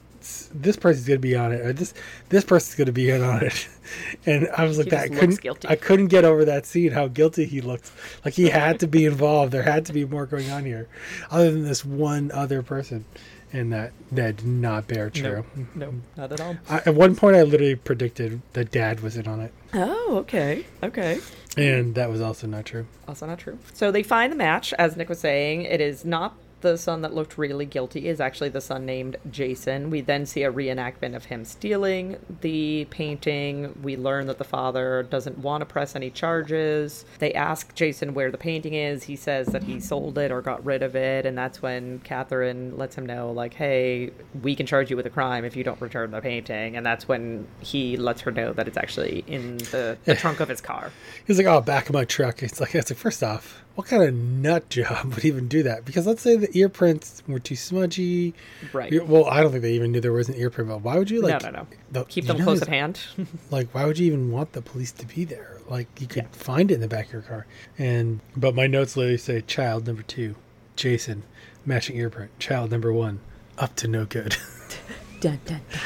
[0.55, 1.93] this person's gonna be on it, or this
[2.31, 3.69] this person's gonna be in on it,"
[4.27, 5.69] and I was like, He "That I couldn't guilty.
[5.69, 6.93] I couldn't get over that scene.
[6.93, 7.93] How guilty he looked.
[8.25, 9.53] Like he had to be involved.
[9.53, 10.89] There had to be more going on here,
[11.31, 13.05] other than this one other person."
[13.53, 15.45] And that that did not bear true.
[15.55, 16.57] No, no, not at all.
[16.69, 20.67] I, at one point, I literally predicted that Dad was in on it, Oh, okay,
[20.83, 21.21] okay.
[21.57, 22.87] and that was also not true.
[23.07, 23.57] Also not true.
[23.73, 25.63] So they find the match, as Nick was saying.
[25.63, 26.35] It is not
[26.65, 28.09] the son that looked really guilty.
[28.09, 29.91] Is actually the son named Jason.
[29.91, 33.79] We then see a reenactment of him stealing the painting.
[33.83, 37.05] We learn that the father doesn't want to press any charges.
[37.19, 39.05] They ask Jason where the painting is.
[39.05, 42.77] He says that he sold it or got rid of it, and that's when Catherine
[42.77, 44.11] lets him know, like, "Hey,
[44.43, 47.07] we can charge you with a crime if you don't return the painting." And that's
[47.07, 50.91] when he lets her know that it's actually in the, the trunk of his car.
[51.27, 54.03] He's like, "Oh, back of my truck." It's like, it's like, first off, what kind
[54.03, 55.85] of nut job would even do that?
[55.85, 58.35] Because let's say the ear prints were too smudgy.
[58.73, 58.93] Right.
[58.93, 60.97] You- Well, I don't think they even knew there was an ear print, but why
[60.99, 61.43] would you like?
[61.43, 61.67] no, no, no.
[61.91, 63.01] the- Keep them know close at hand.
[63.51, 65.59] Like, why would you even want the police to be there?
[65.69, 66.29] Like, you could Yeah.
[66.33, 67.47] find it in the back of your car.
[67.79, 70.35] And but my notes literally say, "Child number two,
[70.77, 71.23] Jason,
[71.65, 72.37] matching ear print.
[72.39, 73.21] Child number one,
[73.59, 74.37] up to no good."
[75.21, 75.81] dun, dun, dun.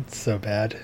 [0.00, 0.76] it's so bad.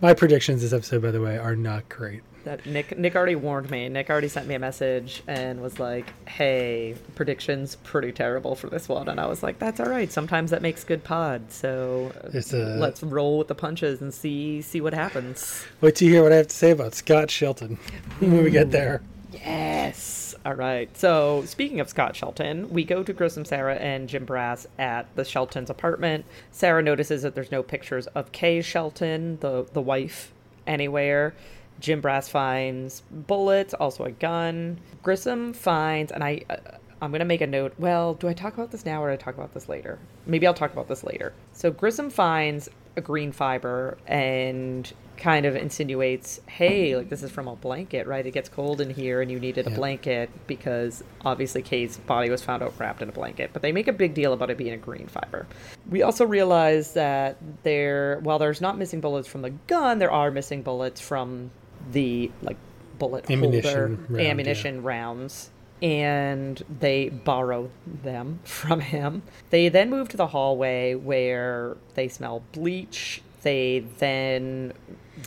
[0.00, 2.22] my predictions this episode, by the way, are not great.
[2.46, 3.88] That Nick Nick already warned me.
[3.88, 8.88] Nick already sent me a message and was like, "Hey, predictions pretty terrible for this
[8.88, 10.10] one." And I was like, "That's all right.
[10.12, 11.50] Sometimes that makes good pod.
[11.50, 16.14] So a- let's roll with the punches and see see what happens." Wait till you
[16.14, 17.78] hear what I have to say about Scott Shelton
[18.20, 19.02] when we get there.
[19.32, 20.36] Yes.
[20.46, 20.96] All right.
[20.96, 25.24] So, speaking of Scott Shelton, we go to Grissom Sara and Jim Brass at the
[25.24, 26.24] Sheltons' apartment.
[26.52, 30.32] Sara notices that there's no pictures of Kay Shelton, the the wife,
[30.64, 31.34] anywhere.
[31.80, 34.78] Jim Brass finds bullets, also a gun.
[35.02, 36.42] Grissom finds, and I.
[36.48, 36.56] Uh,
[37.02, 37.74] I'm going to make a note.
[37.78, 39.98] Well, do I talk about this now or do I talk about this later?
[40.24, 41.34] Maybe I'll talk about this later.
[41.52, 47.48] So Grissom finds a green fiber and kind of insinuates, hey, like this is from
[47.48, 48.24] a blanket, right?
[48.26, 49.76] It gets cold in here and you needed a Yeah.
[49.76, 53.50] blanket because obviously Kay's body was found out wrapped in a blanket.
[53.52, 55.46] But they make a big deal about it being a green fiber.
[55.90, 60.30] We also realize that there, while there's not missing bullets from the gun, there are
[60.30, 61.50] missing bullets from
[61.92, 62.56] the like
[62.98, 64.30] bullet Ammunition holder round, yeah.
[64.30, 65.50] ammunition rounds
[65.82, 69.22] and they borrow them from him.
[69.50, 73.20] They then move to the hallway where they smell bleach.
[73.42, 74.72] They then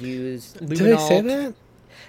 [0.01, 0.67] use luminol.
[0.69, 1.53] Did they say that?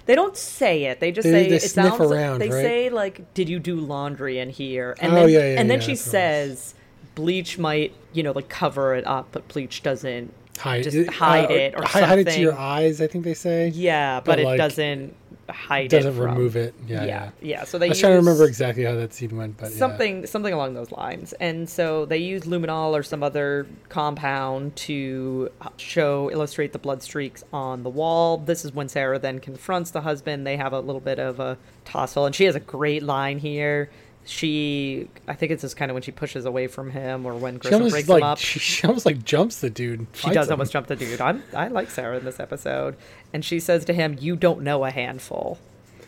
[0.07, 0.99] They don't say it.
[0.99, 2.01] They just They- say they it sounds.
[2.01, 2.63] around, they right?
[2.63, 5.79] say like, "Did you do laundry in here?" And Oh, then yeah, yeah, and then
[5.79, 6.59] yeah, she that's what it was.
[6.59, 6.73] says,
[7.15, 11.53] "Bleach might you know like cover it up, but bleach doesn't Hide, just hide uh,
[11.53, 13.01] it or hi- hide it to your eyes.
[13.01, 13.69] I think they say.
[13.69, 15.15] Yeah, but, But, it like, doesn't
[15.49, 15.89] hide it.
[15.89, 16.15] doesn't it.
[16.15, 16.73] from- remove it.
[16.87, 17.29] Yeah, yeah, yeah.
[17.41, 17.63] yeah.
[17.63, 19.77] So they I was trying to remember exactly how that scene went, but yeah.
[19.77, 25.49] something something along those lines and so they use luminol or some other compound to
[25.77, 30.01] show illustrate the blood streaks on the wall this is when sara then confronts the
[30.01, 33.39] husband they have a little bit of a tussle and she has a great line
[33.39, 33.89] here
[34.25, 37.57] she i think it's just kind of when she pushes away from him or when
[37.57, 40.05] grissom breaks like him up she, she almost like jumps the dude.
[40.13, 42.95] she does almost jump the dude I'm, i like sara in this episode
[43.33, 45.57] and she says to him you don't know a handful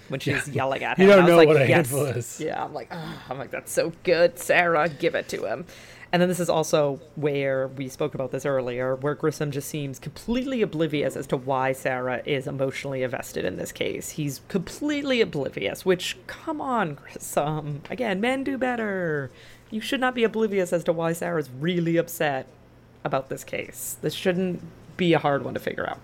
[0.10, 0.54] when she's Yeah.
[0.54, 1.70] yelling at him, You don't I was know like, what a yes.
[1.90, 2.40] handful is.
[2.40, 4.90] Yeah, I'm like, oh, I'm like, that's so good, Sara.
[4.90, 5.66] Give it to him.
[6.14, 9.98] And then this is also where we spoke about this earlier, where Grissom just seems
[9.98, 14.12] completely oblivious as to why Sara is emotionally invested in this case.
[14.12, 17.82] He's completely oblivious, which, come on, Grissom.
[17.90, 19.32] Again, men do better.
[19.72, 22.46] You should not be oblivious as to why Sara's really upset
[23.04, 23.98] about this case.
[24.04, 24.62] This shouldn't
[24.98, 25.98] be a hard one to figure out.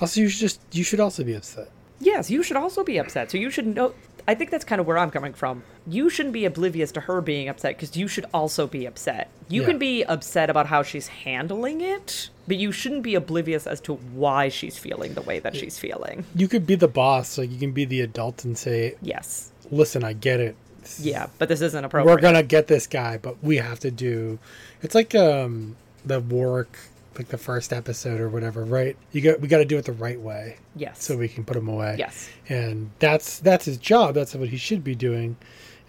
[0.00, 1.70] Also, you should just you should also be upset.
[2.00, 3.30] Yes, you should also be upset.
[3.30, 3.94] So you should know.
[4.28, 5.62] I think that's kind of where I'm coming from.
[5.86, 9.30] You shouldn't be oblivious to her being upset because you should also be upset.
[9.48, 9.68] You Yeah.
[9.68, 13.94] can be upset about how she's handling it, but you shouldn't be oblivious as to
[13.94, 16.24] why she's feeling the way that she's feeling.
[16.34, 19.52] You could be the boss, like you can be the adult and say, Yes.
[19.70, 20.56] "Listen, I get it.
[21.00, 22.12] Yeah, but this isn't appropriate.
[22.14, 24.38] We're gonna get this guy, but we have to do."
[24.82, 26.76] It's like um the Warrick,
[27.18, 28.96] like the first episode or whatever, right?
[29.12, 30.58] You got we got to do it the right way.
[30.74, 31.02] Yes.
[31.02, 31.96] so we can put him away.
[31.98, 32.28] Yes.
[32.48, 34.14] and that's that's his job.
[34.14, 35.36] That's what he should be doing,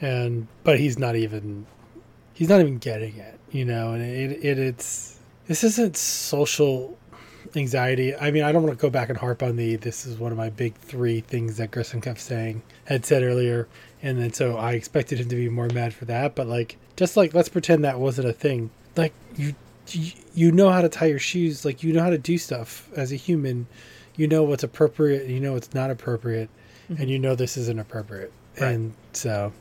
[0.01, 1.65] and but he's not even
[2.33, 3.93] he's not even getting it, you know.
[3.93, 6.97] And it, it it's this isn't social
[7.55, 8.15] anxiety.
[8.15, 10.31] I mean, I don't want to go back and harp on the this is one
[10.31, 13.67] of my big three things that Grissom kept saying had said earlier,
[14.01, 16.35] and then so I expected him to be more mad for that.
[16.35, 18.69] But like, just like let's pretend that wasn't a thing.
[18.95, 19.55] Like you.
[19.95, 23.11] You know how to tie your shoes, like you know how to do stuff as
[23.11, 23.67] a human
[24.17, 26.49] you know what's appropriate, you know what's not appropriate,
[26.89, 27.07] and mm-hmm.
[27.07, 28.33] you know this isn't appropriate.
[28.59, 28.71] Right.
[28.73, 29.53] And so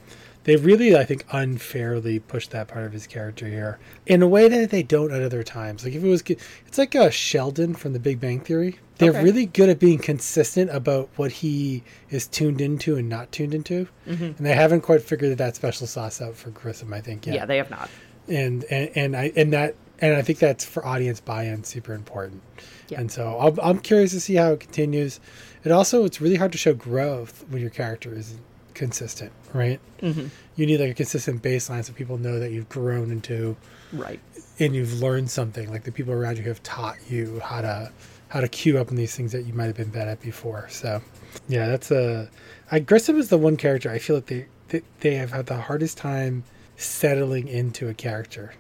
[0.44, 4.48] they really, I think, unfairly pushed that part of his character here in a way
[4.48, 5.84] that they don't at other times.
[5.84, 6.22] Like if it was,
[6.66, 8.78] it's like a Sheldon from The Big Bang Theory.
[8.98, 9.22] They're Okay.
[9.22, 13.88] really good at being consistent about what he is tuned into and not tuned into,
[14.08, 14.24] mm-hmm.
[14.24, 16.94] and they haven't quite figured that special sauce out for Grissom.
[16.94, 17.90] I think yet yeah, they have not.
[18.26, 22.42] and and, and I and that and I think that's for audience buy-in super important.
[22.88, 23.00] Yeah.
[23.00, 25.20] And so I'm, I'm curious to see how it continues.
[25.64, 28.40] It also it's really hard to show growth when your character isn't
[28.74, 29.80] consistent, right?
[30.00, 30.26] Mm-hmm.
[30.56, 33.56] You need like a consistent baseline so people know that you've grown into
[33.92, 34.20] Right.
[34.58, 35.70] and you've learned something.
[35.70, 37.90] Like the people around you have taught you how to
[38.28, 40.68] how to queue up in these things that you might have been bad at before.
[40.68, 41.00] So
[41.48, 42.28] yeah, that's a.
[42.70, 45.56] I Grissom is the one character I feel like they they, they have had the
[45.60, 46.44] hardest time
[46.76, 48.52] settling into a character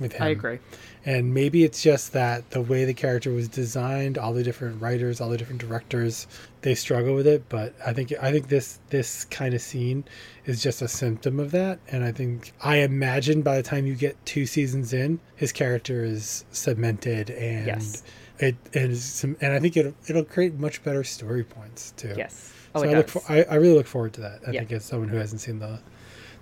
[0.00, 0.22] with him.
[0.22, 0.58] I agree.
[1.06, 5.20] And maybe it's just that the way the character was designed, all the different writers,
[5.20, 6.26] all the different directors,
[6.62, 7.46] they struggle with it.
[7.48, 10.04] But I think I think this this kind of scene
[10.46, 11.78] is just a symptom of that.
[11.88, 16.04] And I think I imagine by the time you get two seasons in, his character
[16.04, 18.02] is cemented and Yes.
[18.38, 22.14] it is some, and I think it'll it'll create much better story points too.
[22.16, 22.50] Yes.
[22.74, 24.40] Oh, so I look for, I, I really look forward to that.
[24.46, 24.60] I Yeah.
[24.60, 25.78] think as someone who hasn't seen the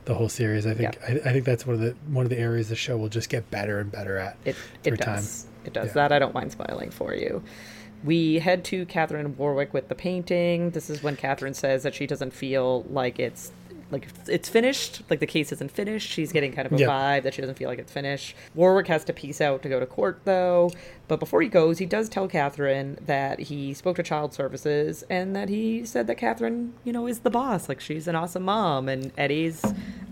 [0.04, 2.38] the whole series, I think I, I think that's one of the one of the
[2.38, 4.36] areas the show will just get better and better at.
[4.44, 5.42] It it does.
[5.44, 5.50] time.
[5.64, 5.92] It does Yeah.
[5.94, 6.12] that.
[6.12, 7.42] I don't mind spoiling for you.
[8.04, 10.70] We head to Catherine Warrick with the painting.
[10.70, 13.52] This is when Catherine says that she doesn't feel like it's
[13.92, 15.02] like it's finished.
[15.09, 16.09] Like the case isn't finished.
[16.09, 18.35] She's getting kind of a vibe that she doesn't feel like it's finished.
[18.54, 20.71] Warrick has to peace out to go to court though.
[21.08, 25.37] But before he goes, he does tell Catherine that he spoke to child services and
[25.37, 27.69] that he said that Catherine, you know, is the boss.
[27.69, 29.62] Like she's an awesome mom and Eddie's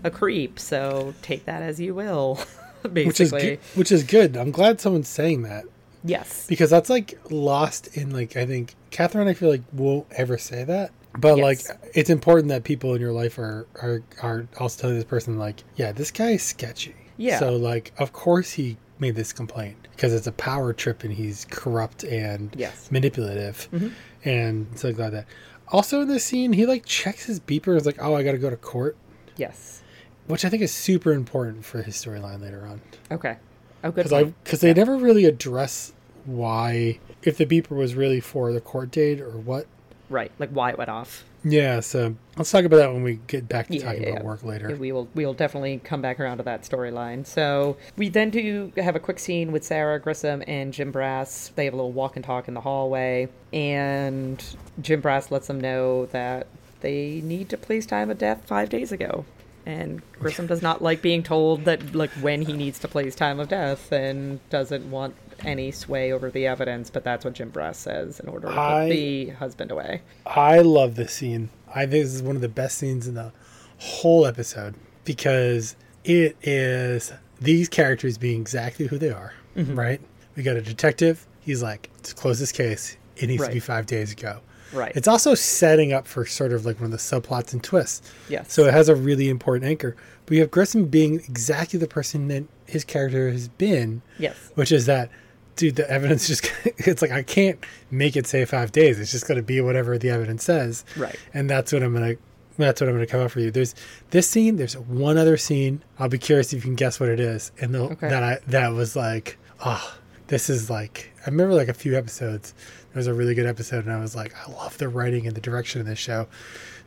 [0.03, 0.59] a creep.
[0.59, 2.39] So take that as you will.
[2.83, 3.05] Basically.
[3.07, 4.37] which is good, which is good.
[4.37, 5.65] I'm glad someone's saying that
[6.03, 6.47] Yes.
[6.47, 9.27] because that's like lost in like I think Catherine.
[9.27, 10.91] I feel like won't ever say that.
[11.17, 11.67] But Yes.
[11.69, 15.37] like, it's important that people in your life are are are also telling this person
[15.37, 16.95] like, yeah, this guy is sketchy.
[17.17, 17.39] Yeah.
[17.39, 21.45] So like, of course he made this complaint because it's a power trip and he's
[21.49, 22.89] corrupt and Yes.
[22.91, 23.91] manipulative Mhm.
[24.23, 25.25] and stuff like that.
[25.67, 27.75] Also in this scene, he like checks his beeper.
[27.75, 28.95] Is like, oh, I got to go to court,
[29.37, 29.81] Yes.
[30.27, 32.81] which I think is super important for his storyline later on.
[33.11, 33.37] Okay.
[33.83, 34.03] Oh, good.
[34.03, 35.93] Because because they never really address
[36.25, 39.65] why if the beeper was really for the court date or what.
[40.11, 40.31] Right.
[40.37, 41.23] Like why it went off.
[41.43, 44.21] Yeah, so let's talk about that when we get back to Yeah, talking yeah, about
[44.21, 44.27] yeah.
[44.27, 44.75] work later.
[44.75, 47.25] We will we will definitely come back around to that storyline.
[47.25, 51.51] So we then do have a quick scene with Sara Grissom and Jim Brass.
[51.55, 54.43] They have a little walk and talk in the hallway, and
[54.81, 56.47] Jim Brass lets them know that
[56.81, 59.25] they need to place time of death five days ago.
[59.65, 63.39] And Grissom does not like being told that like when he needs to place time
[63.39, 65.15] of death and doesn't want
[65.45, 68.83] any sway over the evidence, but that's what Jim Brass says in order to I-
[68.87, 70.01] put the husband away.
[70.25, 71.49] I love this scene.
[71.73, 73.31] I think this is one of the best scenes in the
[73.77, 74.75] whole episode
[75.05, 79.77] because it is these characters being exactly who they are, Mm-hmm.
[79.77, 80.01] right?
[80.35, 81.25] We got a detective.
[81.41, 84.39] He's like, to close this case, it needs to be five days ago.
[84.73, 84.93] Right.
[84.95, 88.09] It's also setting up for sort of like one of the subplots and twists.
[88.29, 88.53] Yes.
[88.53, 89.97] So it has a really important anchor.
[90.25, 94.37] But you have Grissom being exactly the person that his character has been, yes.
[94.55, 95.09] which is that,
[95.55, 98.99] dude, the evidence just, it's like, I can't make it say five days.
[98.99, 100.83] It's just going to be whatever the evidence says.
[100.97, 101.15] Right.
[101.33, 102.21] And that's what I'm going to,
[102.57, 103.51] that's what I'm going to come up for you.
[103.51, 103.73] There's
[104.11, 105.83] this scene, there's one other scene.
[105.99, 107.51] I'll be curious if you can guess what it is.
[107.59, 108.09] And the, Okay.
[108.09, 109.95] that I, that was like, oh,
[110.27, 112.53] this is like, I remember like a few episodes.
[112.93, 115.35] There was a really good episode, and I was like, I love the writing and
[115.35, 116.27] the direction of this show.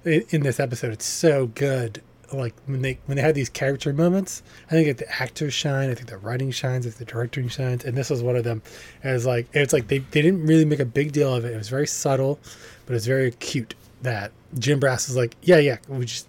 [0.04, 2.02] In, in this episode, it's so good.
[2.36, 5.90] Like when they when they had these character moments, I think that the actors shine.
[5.90, 6.86] I think the writing shines.
[6.86, 8.62] I think the directing shines, and this was one of them.
[9.04, 11.52] Was like it's like they, they didn't really make a big deal of it.
[11.52, 12.38] It was very subtle,
[12.86, 13.74] but it's very cute.
[14.02, 16.28] That Jim Brass is like, yeah, yeah, we just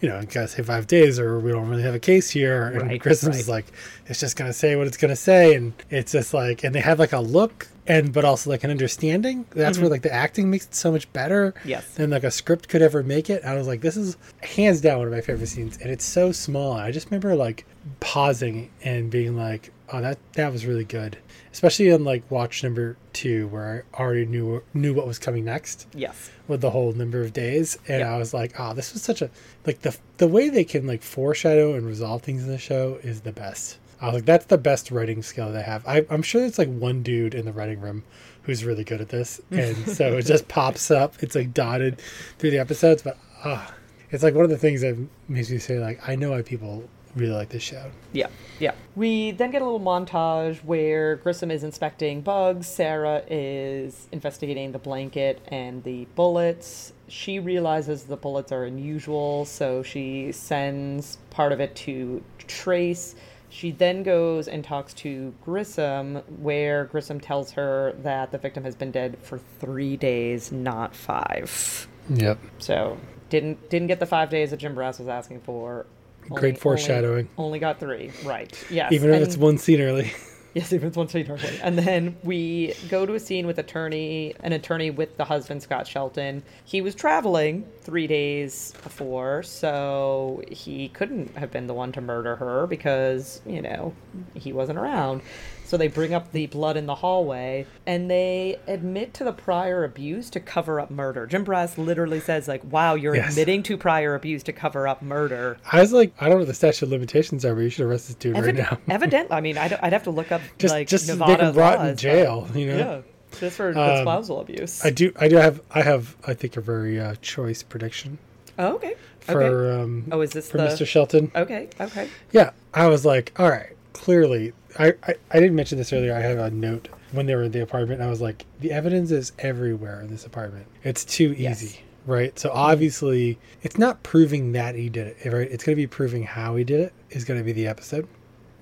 [0.00, 2.66] you know, gotta say five days or we don't really have a case here.
[2.66, 3.06] And right.
[3.06, 3.66] is like,
[4.06, 6.98] it's just gonna say what it's gonna say, and it's just like, and they have
[6.98, 9.46] like a look and but also like an understanding.
[9.50, 11.68] That's where like the acting makes it so much better Mm-hmm.
[11.68, 11.94] Yes.
[11.94, 13.44] than like a script could ever make it.
[13.44, 16.32] I was like, this is hands down one of my favorite scenes, and it's so
[16.32, 16.72] small.
[16.72, 17.64] I just remember like
[18.00, 21.18] pausing and being like, oh, that that was really good,
[21.52, 25.86] especially on like watch number two where I already knew knew what was coming next
[25.94, 26.30] Yes.
[26.48, 28.08] with the whole number of days and Yep.
[28.08, 29.30] i was like oh this was such a
[29.64, 33.22] like the the way they can like foreshadow and resolve things in the show is
[33.22, 36.44] the best i was like that's the best writing skill they have I, i'm sure
[36.44, 38.04] it's like one dude in the writing room
[38.42, 42.00] who's really good at this and so it just pops up it's like dotted
[42.38, 43.74] through the episodes but ah
[44.10, 44.96] it's like one of the things that
[45.28, 48.28] makes me say like i know why people really like this show Yeah,
[48.60, 48.72] yeah.
[48.94, 54.78] We then get a little montage where Grissom is inspecting bugs, Sara is investigating the
[54.78, 56.92] blanket and the bullets.
[57.08, 63.14] She realizes the bullets are unusual, so she sends part of it to Trace.
[63.48, 68.74] She then goes and talks to Grissom, where Grissom tells her that the victim has
[68.74, 71.88] been dead for three days, not five.
[72.08, 72.98] yep So
[73.30, 75.86] didn't didn't get the five days that Jim Brass was asking for.
[76.28, 77.28] Great foreshadowing.
[77.36, 78.10] Only, only got three.
[78.24, 78.52] Right.
[78.70, 78.92] Yes.
[78.92, 80.12] even if and- it's one scene early
[80.56, 81.60] Yes, even one scene early.
[81.62, 85.86] And then we go to a scene with attorney, an attorney with the husband Scott
[85.86, 86.42] Shelton.
[86.64, 92.36] He was traveling three days before, so he couldn't have been the one to murder
[92.36, 93.94] her because you know
[94.32, 95.20] he wasn't around.
[95.66, 99.84] So they bring up the blood in the hallway, and they admit to the prior
[99.84, 101.26] abuse to cover up murder.
[101.26, 103.30] Jim Brass literally says, "Like, wow, you're Yes.
[103.32, 106.46] admitting to prior abuse to cover up murder." i was like i don't know what
[106.46, 109.40] the statute of limitations are but you should arrest this dude right now evidently, I
[109.40, 111.86] mean, I'd, I'd have to look up just like just Nevada make him laws, in
[111.86, 113.00] but- jail you know Yeah,
[113.40, 114.84] just for Um, spousal abuse.
[114.84, 115.12] I do.
[115.16, 115.60] I do have.
[115.70, 116.16] I have.
[116.26, 118.18] I think a very uh, choice prediction
[118.58, 118.94] oh, okay.
[119.20, 119.82] for okay.
[119.82, 120.64] um Oh, is this for the?
[120.64, 120.86] Mr.
[120.86, 121.30] Shelton.
[121.34, 121.68] Okay.
[121.80, 122.08] Okay.
[122.32, 123.72] Yeah, I was like, all right.
[123.96, 126.14] Clearly, I, I I didn't mention this earlier.
[126.14, 128.02] I had a note when they were in the apartment.
[128.02, 130.66] I was like, the evidence is everywhere in this apartment.
[130.84, 131.62] It's too Yes.
[131.62, 132.38] easy, right?
[132.38, 135.32] So obviously, it's not proving that he did it.
[135.32, 135.50] Right?
[135.50, 136.92] It's going to be proving how he did it.
[137.10, 138.06] Is going to be the episode,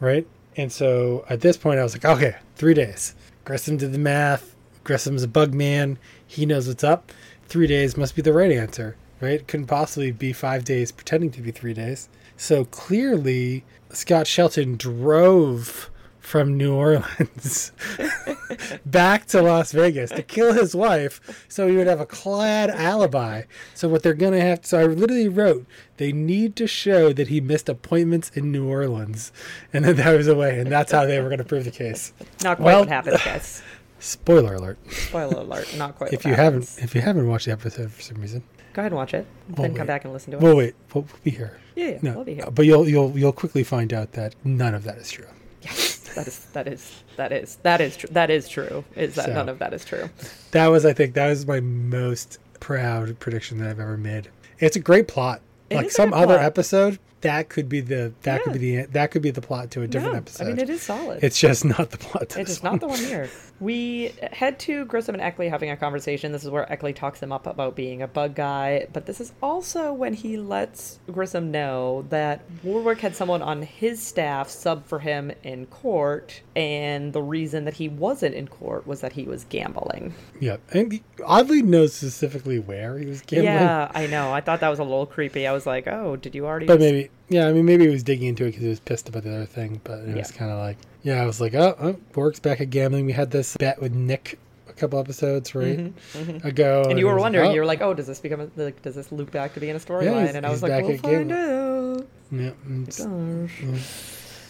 [0.01, 0.27] right?
[0.57, 3.15] And so at this point, I was like, okay, three days.
[3.45, 4.55] Grissom did the math.
[4.85, 5.99] Grissom's a bug man.
[6.27, 7.11] He knows what's up.
[7.47, 9.41] Three days must be the right answer, right?
[9.41, 12.09] It couldn't possibly be five days pretending to be three days.
[12.37, 17.71] So clearly, Scott Shelton drove from New Orleans
[18.87, 23.43] back to Las Vegas to kill his wife so he would have a clad alibi.
[23.75, 25.67] So what they're going to have so I literally wrote
[25.99, 29.33] they need to show that he missed appointments in New Orleans
[29.73, 32.13] and then that was away and that's how they were going to prove the case.
[32.43, 33.63] Not quite Well- what happens, guys.
[33.99, 34.79] Spoiler alert.
[34.93, 36.13] Spoiler alert, not quite.
[36.13, 38.43] If you haven't, if you haven't watched the episode for some reason,
[38.75, 39.27] go ahead and watch it.
[39.49, 39.79] Well, then wait.
[39.79, 40.43] come back and listen to it.
[40.43, 41.59] well, wait, we'll, we'll be here.
[41.75, 42.51] yeah, yeah, No, we'll be here.
[42.51, 45.27] but you'll you'll you'll quickly find out that none of that is true.
[45.63, 48.09] Yes, that is that is that is that is true.
[48.13, 48.85] That is true.
[48.95, 50.11] Is that So- none of that is true?
[50.51, 54.29] That was, I think, that was my most proud prediction that I've ever made.
[54.59, 55.41] It's a great plot.
[55.71, 56.45] It like some other plot.
[56.45, 59.81] episode, that could be the that could be the that could be the plot to
[59.81, 60.45] a different episode.
[60.45, 61.25] I mean, it is solid.
[61.25, 62.29] It's just not the plot.
[62.31, 63.31] To It this is not the one here.
[63.61, 66.33] We head to Grissom and Ecklie having a conversation.
[66.33, 69.33] This is where Ecklie talks him up about being a bug guy, but this is
[69.43, 74.99] also when he lets Grissom know that Warrick had someone on his staff sub for
[74.99, 79.45] him in court, and the reason that he wasn't in court was that he was
[79.45, 80.15] gambling.
[80.41, 83.53] Yeah, and he oddly knows specifically where he was gambling.
[83.55, 84.33] Yeah, I know.
[84.33, 85.47] I thought that was a little creepy.
[85.47, 86.67] I was like, oh, did you already?
[86.67, 88.81] But just- maybe, yeah, I mean, maybe he was digging into it because he was
[88.81, 89.81] pissed about the other thing.
[89.85, 92.71] But it was kind of like, yeah, I was like, oh, oh, Bork's back at
[92.71, 93.07] gambling.
[93.07, 94.39] We had this bet with Nick
[94.69, 97.67] a couple episodes right ago, Mm-hmm, And you were was like, wondering, oh, you were
[97.67, 100.35] like, oh, does this become a, like, does this loop back to being a storyline?
[100.35, 101.99] and I was like, we'll find gambling.
[102.01, 102.07] out.
[102.31, 102.51] yeah,
[102.83, 103.07] it's-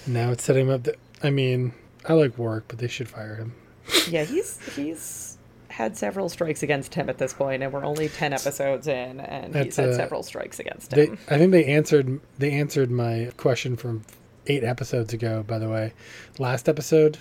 [0.06, 0.82] now it's setting up.
[0.84, 1.72] To, I mean,
[2.08, 3.54] I like Warrick, but they should fire him.
[4.08, 5.38] Yeah, he's he's
[5.68, 9.54] had several strikes against him at this point, and we're only ten episodes in, and
[9.54, 11.18] he's had uh, several strikes against They, him.
[11.28, 14.02] I think they answered they answered my question from
[14.46, 15.42] eight episodes ago.
[15.46, 15.92] By the way,
[16.38, 17.18] last episode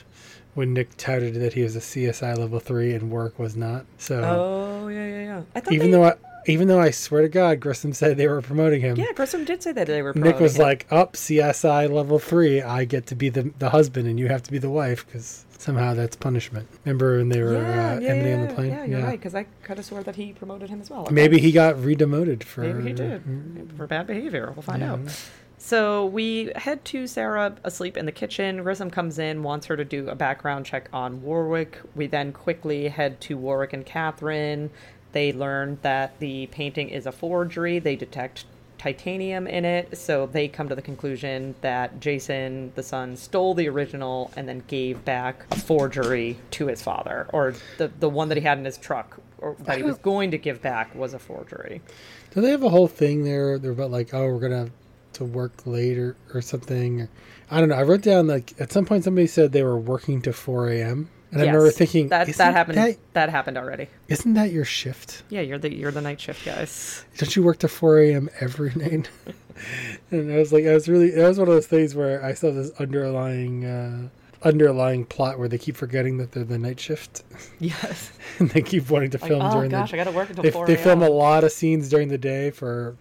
[0.54, 3.86] when Nick touted that he was a CSI level three and Warrick was not.
[3.98, 5.42] So oh yeah, yeah, yeah.
[5.56, 6.14] I thought even they- though I,
[6.48, 8.96] even though I swear to God, Grissom said they were promoting him.
[8.98, 10.14] yeah, Grissom did say that they were.
[10.14, 10.62] Nick was him.
[10.64, 14.44] like, "Up CSI level three, I get to be the the husband, and you have
[14.44, 17.60] to be the wife because somehow that's punishment." Remember when they were yeah,
[17.96, 18.70] uh, yeah, yeah, on the plane?
[18.72, 19.20] yeah, you're right.
[19.20, 21.08] Because I could have swore that he promoted him as well.
[21.12, 22.62] Maybe he got redemoted for.
[22.62, 23.22] Maybe he did
[23.78, 24.52] for bad behavior.
[24.56, 24.94] We'll find Yeah.
[24.94, 25.00] out.
[25.60, 28.64] So we head to Sara asleep in the kitchen.
[28.64, 31.80] Grissom comes in, wants her to do a background check on Warrick.
[31.96, 34.72] We then quickly head to Warrick and Catherine.
[35.14, 37.80] They learn that the painting is a forgery.
[37.80, 38.46] They detect
[38.78, 43.70] titanium in it, so they come to the conclusion that Jason, the son, stole the
[43.70, 48.38] original and then gave back a forgery to his father, or the the one that
[48.38, 51.20] he had in his truck, or that he was going to give back was a
[51.20, 51.82] forgery.
[52.32, 53.58] Do they have a whole thing there?
[53.58, 54.72] They're about like, oh, we're gonna have
[55.14, 57.08] to work later or something.
[57.50, 57.76] I don't know.
[57.76, 61.10] I wrote down like at some point somebody said they were working to 4 a.m.
[61.34, 62.78] And I remember Yes, thinking that that happened.
[62.78, 63.88] That, that happened already.
[64.08, 65.24] isn't that your shift?
[65.30, 67.04] Yeah, you're the you're the night shift guys.
[67.18, 68.30] Don't you work to 4 a.m.
[68.40, 69.10] every night?
[70.12, 72.34] and I was like, I was really, that was one of those things where I
[72.36, 74.10] saw this underlying, uh,
[74.44, 77.24] underlying plot where they keep forgetting that they're the night shift
[77.60, 78.12] Yes.
[78.40, 80.30] and they keep wanting to Like, film oh during gosh, the I got to work
[80.30, 82.96] until they, four they film a lot of scenes during the day for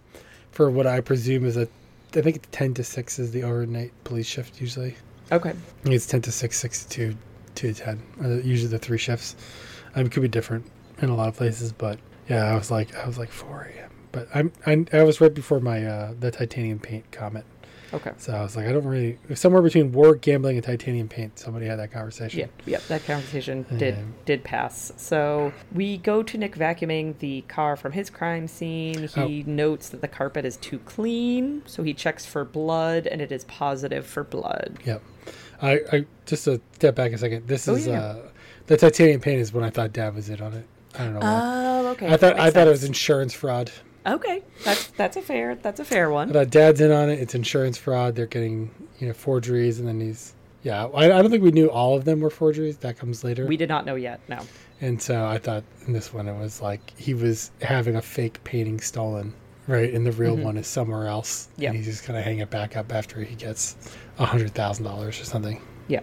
[0.51, 1.67] for what I presume is a
[2.15, 4.95] I think it's 10 to 6 is the overnight police shift usually.
[5.31, 5.53] Okay.
[5.85, 7.17] It's 10 to 6, 6 to 2
[7.55, 8.01] to 10.
[8.21, 9.35] Are usually the three shifts.
[9.95, 10.65] Um, it could be different
[11.01, 11.99] in a lot of places, but
[12.29, 13.91] yeah, I was like I was like 4 a.m.
[14.11, 17.45] But I'm I, I was right before my uh the titanium paint comment.
[17.93, 18.11] Okay.
[18.17, 21.67] So I was like I don't really somewhere between war gambling and titanium paint somebody
[21.67, 22.39] had that conversation.
[22.39, 24.91] Yeah, yeah, that conversation did Um, did pass.
[24.97, 29.07] So we go to Nick vacuuming the car from his crime scene.
[29.09, 33.31] He notes that the carpet is too clean, so he checks for blood, and it
[33.31, 34.79] is positive for blood.
[34.85, 35.03] Yep.
[35.63, 37.47] I, I just to step back a second.
[37.47, 37.99] This Oh, is yeah.
[38.01, 38.15] uh
[38.67, 40.65] the titanium paint is when I thought Dad was in on it.
[40.95, 41.19] I don't know.
[41.21, 41.41] why.
[41.41, 42.13] Oh, okay.
[42.13, 43.71] I thought I thought it was insurance fraud.
[44.05, 46.31] Okay, that's that's a fair that's a fair one.
[46.31, 47.19] thought Dad's in on it.
[47.19, 48.15] It's insurance fraud.
[48.15, 50.85] They're getting you know forgeries, and then he's yeah.
[50.87, 52.77] I, I don't think we knew all of them were forgeries.
[52.77, 53.45] That comes later.
[53.47, 54.19] We did not know yet.
[54.29, 54.39] No.
[54.81, 58.43] and so I thought in this one it was like he was having a fake
[58.43, 59.33] painting stolen,
[59.67, 59.93] right?
[59.93, 60.45] And the real mm-hmm.
[60.45, 61.49] one is somewhere else.
[61.57, 61.69] Yeah.
[61.69, 63.75] And he's just gonna hang it back up after he gets
[64.19, 65.61] a hundred thousand dollars or something.
[65.87, 66.01] Yeah.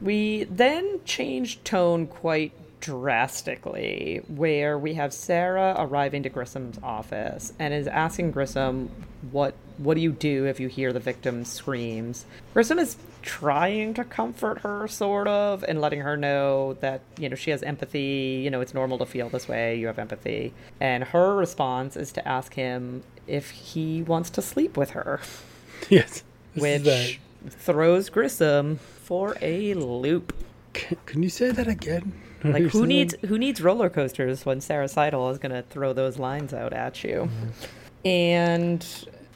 [0.00, 7.72] We then change tone quite drastically, where we have Sara arriving to Grissom's office and
[7.72, 8.90] is asking Grissom,
[9.30, 14.04] "What what do you do if you hear the victim's screams?" Grissom is trying to
[14.04, 18.40] comfort her, sort of, and letting her know that you know she has empathy.
[18.44, 19.76] You know, it's normal to feel this way.
[19.78, 24.76] You have empathy, and her response is to ask him if he wants to sleep
[24.76, 25.20] with her
[25.88, 26.22] yes.
[26.54, 27.20] This is the- which
[27.54, 30.34] throws Grissom for a loop.
[30.72, 32.12] Can, can you say that again?
[32.44, 36.52] Like who needs who needs roller coasters when Sara Sidle is gonna throw those lines
[36.52, 37.30] out at you?
[37.30, 38.06] Mm-hmm.
[38.06, 38.86] And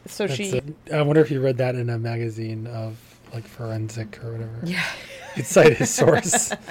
[0.07, 2.99] so That's she a- I wonder if you read that in a magazine of
[3.33, 4.61] like forensic or whatever.
[4.65, 4.85] Yeah.
[5.37, 6.53] You'd cite his source.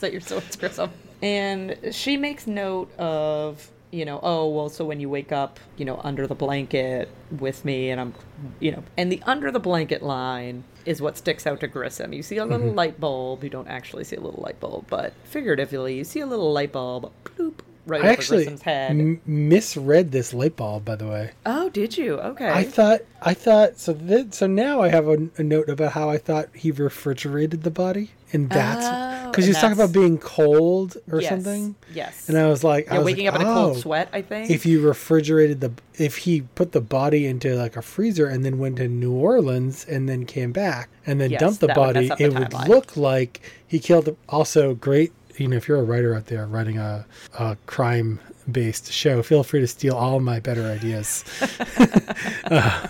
[0.00, 0.90] That your source, Grissom?
[1.22, 5.84] And she makes note of you know, oh, well, so when you wake up, you
[5.84, 8.14] know, under the blanket with me and I'm,
[8.58, 12.12] you know, and the under the blanket line is what sticks out to Grissom.
[12.14, 12.76] You see a little mm-hmm.
[12.76, 13.44] light bulb.
[13.44, 16.72] You don't actually see a little light bulb, but figuratively, you see a little light
[16.72, 21.30] bulb, bloop, right I actually m- misread this light bulb, by the way.
[21.46, 22.14] oh, did you?
[22.20, 22.48] Okay.
[22.48, 26.08] I thought, I thought, so th- so now I have a, a note about how
[26.10, 29.92] I thought he refrigerated the body, and that's Oh, because he and was talking about
[29.92, 31.74] being cold or Yes, something.
[31.92, 32.28] Yes.
[32.28, 34.08] And I was like, I yeah, was waking like, up in a cold "Oh, sweat,
[34.12, 34.50] I think.
[34.50, 38.58] If you refrigerated the, if he put the body into like a freezer and then
[38.58, 41.94] went to New Orleans and then came back and then Yes, dumped the that would
[41.94, 44.14] body, the it would look like he killed.
[44.28, 45.12] Also, great.
[45.42, 47.04] You know, if you're a writer out there writing a,
[47.38, 48.20] a crime
[48.50, 51.24] based show, feel free to steal all my better ideas.
[52.44, 52.86] uh,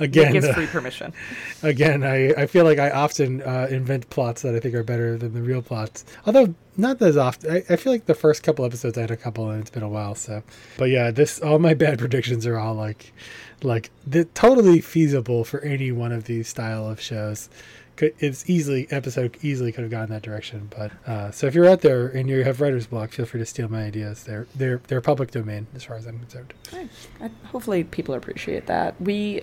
[0.00, 1.12] again, gives uh, free permission.
[1.62, 5.16] again, I, I feel like I often uh, invent plots that I think are better
[5.18, 6.04] than the real plots.
[6.26, 7.50] Although not as often.
[7.50, 9.82] I, I feel like the first couple episodes I had a couple, and it's been
[9.82, 10.14] a while.
[10.14, 10.42] So,
[10.78, 13.12] but yeah, this all my bad predictions are all like,
[13.62, 13.90] like
[14.34, 17.50] totally feasible for any one of these style of shows.
[17.98, 20.70] Could, it's easily episode easily could have gone that direction.
[20.70, 23.46] But uh, so if you're out there and you have writer's block, feel free to
[23.46, 24.22] steal my ideas.
[24.22, 26.54] They're they're they're public domain as far as I'm concerned.
[26.72, 26.88] Right.
[27.20, 29.00] I, hopefully, people appreciate that.
[29.00, 29.42] We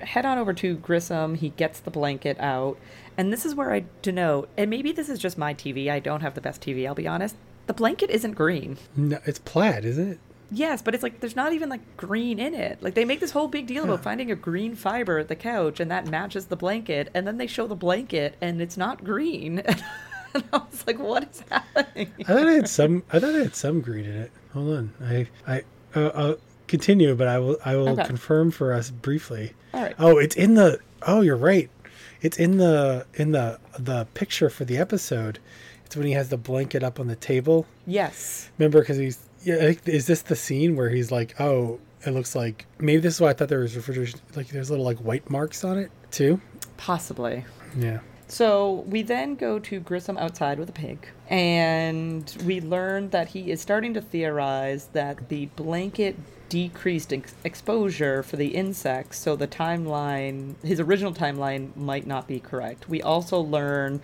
[0.00, 1.36] head on over to Grissom.
[1.36, 2.76] He gets the blanket out.
[3.16, 5.90] And this is where I denote, and maybe this is just my TV.
[5.90, 7.36] I don't have the best TV, I'll be honest.
[7.66, 8.78] The blanket isn't green.
[8.96, 10.18] No, it's plaid, isn't it?
[10.52, 12.82] Yes, but it's like there's not even like green in it.
[12.82, 15.80] Like they make this whole big deal about finding a green fiber at the couch
[15.80, 19.58] and that matches the blanket, and then they show the blanket and it's not green.
[20.34, 22.12] and I was like, what is happening?
[22.20, 23.02] I thought I had some.
[23.12, 24.32] I thought I had some green in it.
[24.52, 24.92] Hold on.
[25.02, 25.62] I I
[25.94, 26.36] uh, I'll
[26.68, 28.04] continue, but I will I will Okay.
[28.04, 29.54] confirm for us briefly.
[29.74, 29.94] All right.
[29.98, 30.78] Oh, it's in the.
[31.06, 31.70] Oh, you're right.
[32.20, 35.38] It's in the in the the picture for the episode.
[35.86, 37.66] It's when he has the blanket up on the table.
[37.86, 38.48] Yes.
[38.58, 39.72] Remember, because he's yeah.
[39.84, 43.30] Is this the scene where he's like, oh, it looks like maybe this is why
[43.30, 44.20] I thought there was refrigeration.
[44.34, 46.40] Like there's little like white marks on it too.
[46.76, 47.44] Possibly.
[47.76, 48.00] Yeah.
[48.28, 53.50] So we then go to Grissom outside with a pig, and we learn that he
[53.50, 56.16] is starting to theorize that the blanket
[56.48, 62.40] decreased ex- exposure for the insects, so the timeline, his original timeline, might not be
[62.40, 62.88] correct.
[62.88, 64.00] We also learn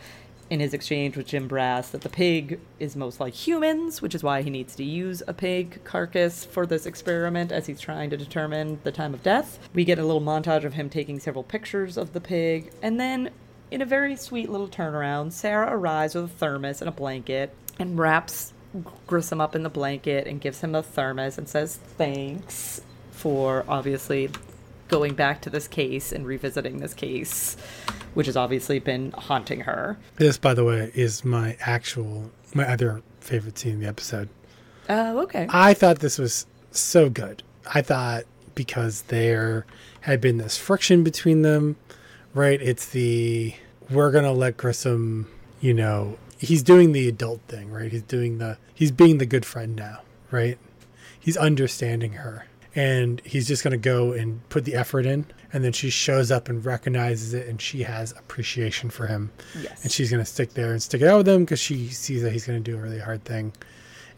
[0.51, 4.23] in his exchange with Jim Brass that the pig is most like humans, which is
[4.23, 8.17] why he needs to use a pig carcass for this experiment as he's trying to
[8.17, 9.59] determine the time of death.
[9.75, 13.31] We get a little montage of him taking several pictures of the pig, and then
[13.71, 17.99] in a very sweet little turnaround, Sara arrives with a thermos and a blanket and
[17.99, 18.53] wraps
[19.07, 22.81] Grissom up in the blanket and gives him a thermos and says thanks
[23.13, 24.31] for obviously
[24.89, 27.57] going back to this case and revisiting this case,
[28.15, 29.99] which has obviously been haunting her.
[30.17, 34.29] This, by the way, is my actual my other favorite scene in the episode.
[34.89, 35.47] Oh, okay.
[35.51, 37.43] I thought this was so good.
[37.75, 38.25] I thought
[38.55, 39.67] because there
[40.03, 41.77] had been this friction between them,
[42.35, 42.61] right?
[42.61, 43.55] It's the
[43.91, 45.29] we're gonna let Grissom,
[45.61, 47.93] you know, he's doing the adult thing, right?
[47.93, 50.59] He's doing the he's being the good friend now, right?
[51.19, 52.47] He's understanding her.
[52.79, 56.49] And he's just gonna go and put the effort in and then she shows up
[56.49, 59.31] and recognizes it and she has appreciation for him.
[59.61, 59.83] Yes.
[59.83, 62.31] And she's gonna stick there and stick it out with him because she sees that
[62.33, 63.53] he's gonna do a really hard thing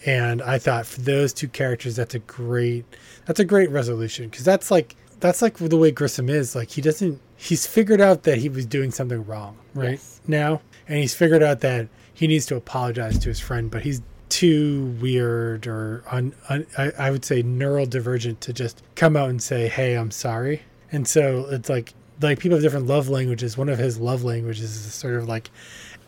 [0.07, 2.85] and I thought for those two characters, that's a great
[3.27, 6.55] that's a great resolution because that's like that's like the way Grissom is.
[6.55, 10.21] Like he doesn't he's figured out that he was doing something wrong right Yes.
[10.27, 14.01] now, and he's figured out that he needs to apologize to his friend, but he's
[14.31, 19.95] too weird or I, I would say neurodivergent to just come out and say, "Hey,
[19.97, 20.63] I'm sorry."
[20.93, 23.59] And so it's like like people have different love languages.
[23.59, 25.51] One of his love languages is sort of like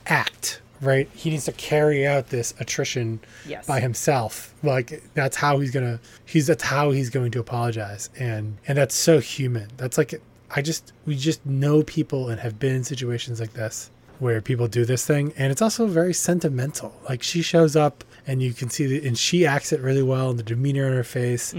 [0.06, 1.08] act, right?
[1.14, 3.66] He needs to carry out this attrition Yes.
[3.66, 4.54] by himself.
[4.62, 8.10] Like that's how he's gonna he's that's how he's going to apologize.
[8.18, 9.68] And and that's so human.
[9.76, 10.20] That's like
[10.54, 14.68] I just we just know people and have been in situations like this where people
[14.68, 16.94] do this thing and it's also very sentimental.
[17.08, 20.30] Like she shows up and you can see that and she acts it really well
[20.30, 21.54] and the demeanor on her face.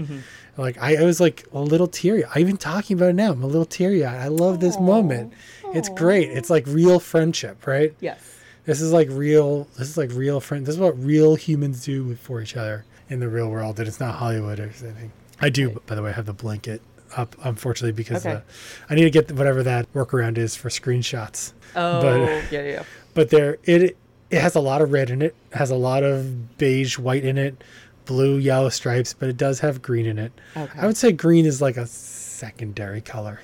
[0.56, 2.24] Like I, I was like a little teary.
[2.24, 3.32] I even talking about it now.
[3.32, 4.04] I'm a little teary.
[4.04, 5.32] I love this moment.
[5.74, 6.30] It's great.
[6.30, 7.94] It's like real friendship, right?
[8.00, 8.30] yes.
[8.66, 9.64] This is like real.
[9.76, 10.64] This is like real friend.
[10.64, 13.78] This is what real humans do for each other in the real world.
[13.78, 15.12] And it's not Hollywood or anything.
[15.38, 16.80] I do, by the way, have the blanket
[17.14, 18.36] up, unfortunately, because Okay.
[18.36, 18.40] uh,
[18.88, 21.52] I need to get whatever that workaround is for screenshots.
[21.76, 22.82] Oh, But- yeah, yeah.
[23.12, 23.96] But there, it
[24.34, 25.34] it has a lot of red in it.
[25.52, 27.62] it Has a lot of beige, white in it,
[28.06, 30.32] blue, yellow stripes, but it does have green in it.
[30.56, 30.78] Okay.
[30.78, 33.40] I would say green is like a secondary color,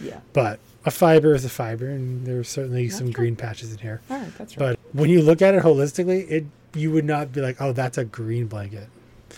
[0.00, 0.20] Yeah.
[0.32, 3.12] but a fiber is a fiber, and there's certainly some true.
[3.24, 4.00] green patches in here.
[4.10, 4.76] All right, that's right.
[4.76, 7.96] But when you look at it holistically, it you would not be like, oh, that's
[7.98, 8.88] a green blanket.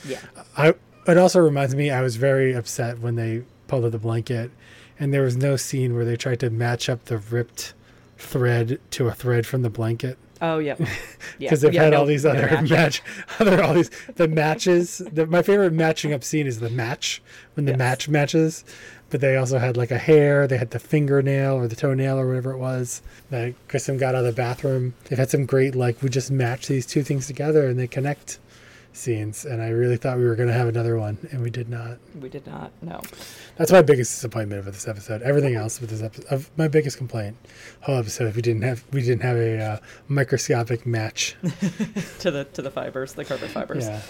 [0.06, 0.20] yeah.
[0.56, 0.74] I
[1.06, 4.50] it also reminds me I was very upset when they pulled out the blanket
[4.98, 7.74] and there was no scene where they tried to match up the ripped
[8.18, 10.86] thread to a thread from the blanket Oh yeah, yeah.
[11.38, 12.70] because they've Yeah, had no- all these no other match.
[12.70, 13.02] match,
[13.40, 14.98] other all these the matches.
[15.12, 17.22] The, my favorite matching up scene is the match
[17.54, 17.78] when the Yes.
[17.78, 18.64] match matches.
[19.08, 20.48] But they also had like a hair.
[20.48, 24.24] They had the fingernail or the toenail or whatever it was that Grissom got out
[24.24, 24.94] of the bathroom.
[25.04, 28.40] They've had some great like we just match these two things together and they connect
[28.96, 29.44] scenes.
[29.44, 31.98] And I really thought we were going to have another one, and we did not.
[32.20, 32.72] We did not.
[32.82, 33.00] No.
[33.56, 35.22] That's my biggest disappointment with this episode.
[35.22, 37.36] Everything else with this episode, of my biggest complaint,
[37.80, 38.26] whole episode.
[38.28, 39.78] If we didn't have, we didn't have a uh,
[40.08, 41.36] microscopic match.
[42.20, 43.86] To the to the fibers, the carpet fibers.
[43.86, 44.00] Yeah.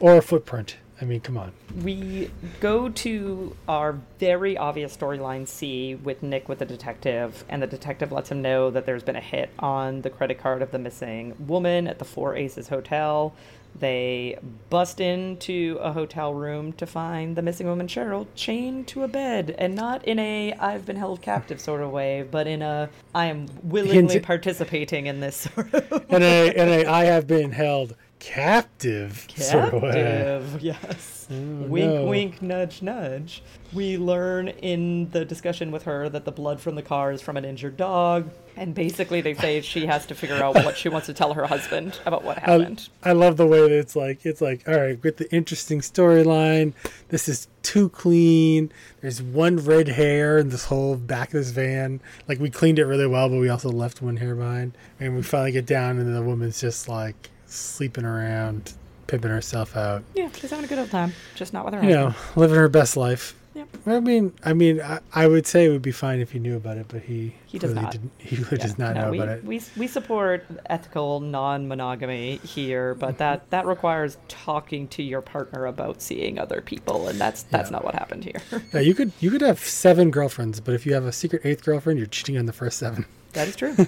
[0.00, 0.76] Or a footprint.
[1.02, 1.52] I mean, come on.
[1.82, 2.30] We
[2.60, 8.12] go to our very obvious storyline C with Nick with the detective, and the detective
[8.12, 11.34] lets him know that there's been a hit on the credit card of the missing
[11.40, 13.34] woman at the Four Aces Hotel.
[13.78, 14.38] They
[14.70, 19.54] bust into a hotel room to find the missing woman, Cheryl, chained to a bed,
[19.58, 23.26] and not in a I've been held captive sort of way, but in a I
[23.26, 27.96] am willingly participating in this sort of And a, and a, I have been held
[28.22, 29.92] captive, sort of way.
[29.92, 31.26] Captive, yes.
[31.30, 32.04] Oh, wink, no.
[32.04, 33.42] wink, nudge, nudge.
[33.72, 37.36] We learn in the discussion with her that the blood from the car is from
[37.36, 41.06] an injured dog, and basically they say she has to figure out what she wants
[41.06, 42.88] to tell her husband about what I, happened.
[43.02, 46.74] I love the way that it's like it's like all right with the interesting storyline.
[47.08, 48.70] This is too clean.
[49.00, 52.00] There's one red hair in this whole back of this van.
[52.28, 54.76] Like we cleaned it really well, but we also left one hair behind.
[55.00, 58.72] And we finally get down, and the woman's just like sleeping around,
[59.06, 60.02] pimping herself out.
[60.14, 62.68] yeah, she's having a good old time, just not with her You know, living her
[62.68, 63.34] best life.
[63.54, 63.68] Yep.
[63.84, 66.56] I mean, I mean, I, I would say it would be fine if he knew
[66.56, 67.92] about it, but he He does not.
[67.92, 69.44] Didn't, he really Yeah, does not no, know we, about it.
[69.44, 76.00] We, we support ethical non-monogamy here, but that, that requires talking to your partner about
[76.00, 77.76] seeing other people, and that's that's Yeah.
[77.76, 78.40] not what happened here.
[78.72, 81.62] Yeah, you could you could have seven girlfriends, but if you have a secret eighth
[81.62, 83.04] girlfriend, you're cheating on the first seven.
[83.32, 83.74] That is true.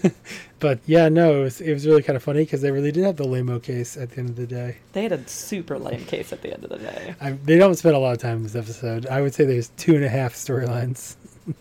[0.60, 3.04] But yeah, no, it was, it was really kind of funny because they really did
[3.04, 4.76] have the lamo case at the end of the day.
[4.94, 7.14] They had a super lame case at the end of the day.
[7.20, 9.06] I, they don't spend a lot of time in this episode.
[9.08, 11.16] I would say there's two and a half storylines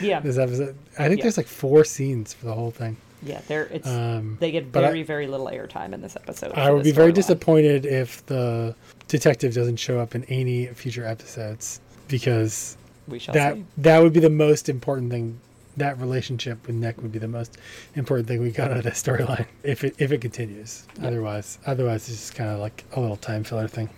[0.00, 0.76] Yeah, this episode.
[1.00, 1.24] I think Yeah.
[1.24, 2.96] there's like four scenes for the whole thing.
[3.24, 3.40] yeah.
[3.48, 6.52] They're it's Um, they get but I- very very little airtime in this episode.
[6.52, 7.14] I would be very storyline.
[7.16, 8.76] disappointed if the
[9.08, 12.76] detective doesn't show up in any future episodes because
[13.08, 13.64] We shall that see.
[13.78, 15.40] that would be the most important thing.
[15.76, 17.58] That relationship with Nick would be the most
[17.94, 20.86] important thing we got out of this storyline if it if it continues.
[21.02, 23.88] Otherwise, otherwise it's just kind of like a little time filler thing.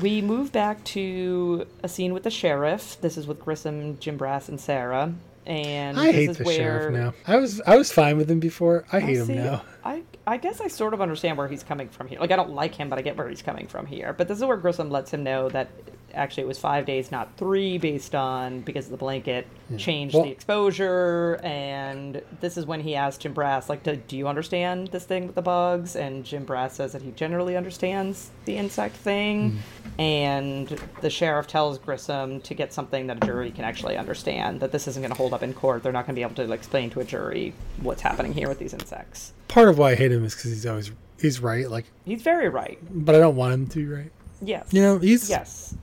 [0.00, 2.98] We move back to a scene with the sheriff.
[3.00, 5.14] This is with Grissom, Jim Brass, and Sara.
[5.46, 7.14] And I hate the where sheriff now.
[7.26, 8.84] I was I was fine with him before.
[8.90, 9.62] I hate him see, now.
[9.84, 12.18] I I guess I sort of understand where he's coming from here.
[12.18, 14.12] Like I don't like him, but I get where he's coming from here.
[14.12, 15.68] But this is where Grissom lets him know that
[16.16, 19.46] actually it was five days, not three, based on because the blanket
[19.78, 21.38] changed Well- the exposure.
[21.42, 25.26] And this is when he asked Jim Brass, like, do, do you understand this thing
[25.26, 25.96] with the bugs?
[25.96, 29.52] And Jim Brass says that he generally understands the insect thing.
[29.52, 30.00] Mm-hmm.
[30.00, 34.60] And the sheriff tells Grissom to get something that a jury can actually understand.
[34.60, 35.82] That this isn't going to hold up in court.
[35.82, 38.48] They're not going to be able to like, explain to a jury what's happening here
[38.48, 39.32] with these insects.
[39.48, 40.90] Part of why I hate him is because he's always
[41.20, 41.70] he's right.
[41.70, 42.78] Like, He's very right.
[42.90, 44.12] but I don't want him to be right.
[44.42, 44.68] Yes.
[44.70, 45.74] You know, he's Yes.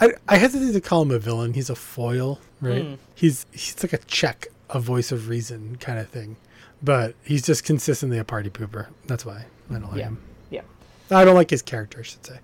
[0.00, 1.52] I, I hesitate to call him a villain.
[1.54, 2.84] He's a foil, right?
[2.84, 2.98] Mm.
[3.14, 6.36] He's he's like a check, a voice of reason kind of thing.
[6.82, 8.86] But he's just consistently a party pooper.
[9.06, 10.04] That's why I don't like Yeah.
[10.04, 10.18] him.
[10.50, 10.62] Yeah.
[11.10, 12.38] I don't like his character, I should say.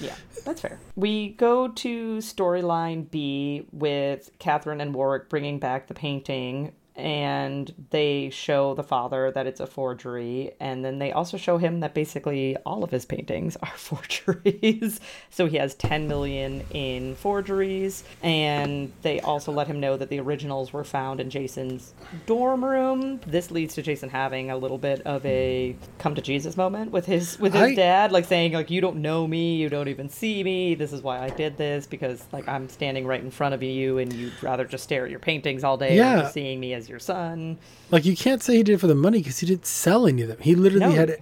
[0.00, 0.14] Yeah.
[0.44, 0.78] That's fair.
[0.96, 6.72] We go to storyline B with Catherine and Warrick bringing back the painting.
[6.96, 11.80] And they show the father that it's a forgery, and then they also show him
[11.80, 14.98] that basically all of his paintings are forgeries.
[15.28, 20.18] so he has 10 million in forgeries, and they also let him know that the
[20.20, 21.92] originals were found in Jason's
[22.24, 23.20] dorm room.
[23.26, 27.04] This leads to Jason having a little bit of a come to Jesus moment with
[27.04, 30.08] his with his I- dad, like saying like you don't know me, you don't even
[30.08, 30.74] see me.
[30.74, 33.98] This is why I did this because like I'm standing right in front of you,
[33.98, 36.22] and you'd rather just stare at your paintings all day Yeah.
[36.22, 37.58] than seeing me as your son.
[37.90, 40.22] Like you can't say he did it for the money because he didn't sell any
[40.22, 40.38] of them.
[40.40, 41.16] He literally No, had.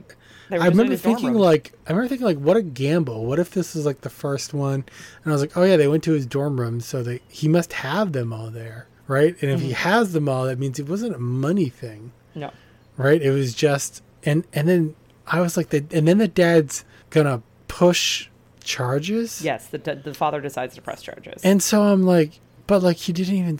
[0.51, 3.25] I remember thinking like I remember thinking like what a gamble.
[3.25, 4.85] What if this was like the first one?
[5.25, 7.49] And I was like, oh yeah, they went to his dorm room, so they he
[7.49, 9.35] must have them all there, right?
[9.41, 9.69] And if Mm-hmm.
[9.69, 12.51] he has them all, that means it wasn't a money thing, no,
[12.97, 13.21] right?
[13.23, 14.95] It was just and and then
[15.27, 18.29] I was like, the, and then the dad's gonna push
[18.63, 19.41] charges.
[19.43, 21.43] yes, the the father decides to press charges.
[21.43, 23.59] And so I'm like, but like he didn't even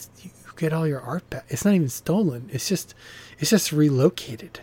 [0.57, 1.45] get all your art back.
[1.49, 2.49] It's not even stolen.
[2.53, 2.95] It's just
[3.39, 4.61] it's just relocated.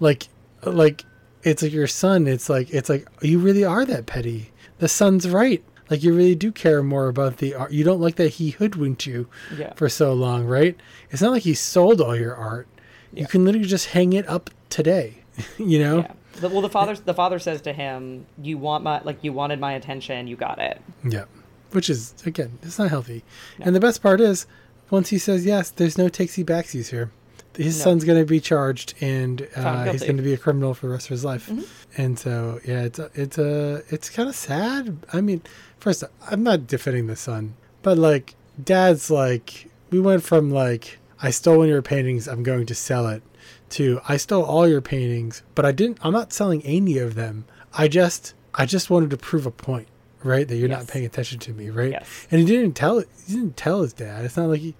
[0.00, 0.28] Like
[0.62, 1.04] like
[1.42, 2.26] it's like your son.
[2.26, 4.50] It's like it's like you really are that petty.
[4.78, 5.62] The son's right.
[5.88, 7.70] Like you really do care more about the art.
[7.72, 9.72] You don't like that he hoodwinked you Yeah.
[9.74, 10.76] for so long, right?
[11.10, 12.66] It's not like he sold all your art.
[13.12, 15.18] You can literally just hang it up today.
[15.58, 15.98] you know?
[15.98, 16.12] Yeah.
[16.48, 19.72] Well, the father the father says to him, "You want my like you wanted my
[19.72, 21.24] attention, you got it." Yeah.
[21.70, 23.24] Which is again, it's not healthy.
[23.60, 24.46] And the best part is,
[24.90, 27.10] once he says yes, there's no takesy backsies here.
[27.56, 27.84] His No.
[27.84, 30.02] son's going to be charged, and uh, he's.
[30.02, 30.04] Mm-hmm.
[30.04, 31.50] going to be a criminal for the rest of his life.
[31.96, 34.98] And so, yeah, it's it's a it's kind of sad.
[35.12, 35.40] I mean,
[35.78, 41.30] first, I'm not defending the son, but like, dad's like, we went from like, I
[41.30, 43.22] stole one of your paintings, I'm going to sell it,
[43.70, 45.98] to I stole all your paintings, but I didn't.
[46.02, 47.46] I'm not selling any of them.
[47.72, 49.88] I just I just wanted to prove a point,
[50.26, 50.46] right?
[50.46, 51.92] That you're not paying attention to me, right?
[51.92, 52.26] Yes.
[52.30, 54.24] And he didn't tell he didn't tell his dad.
[54.24, 54.70] It's not like he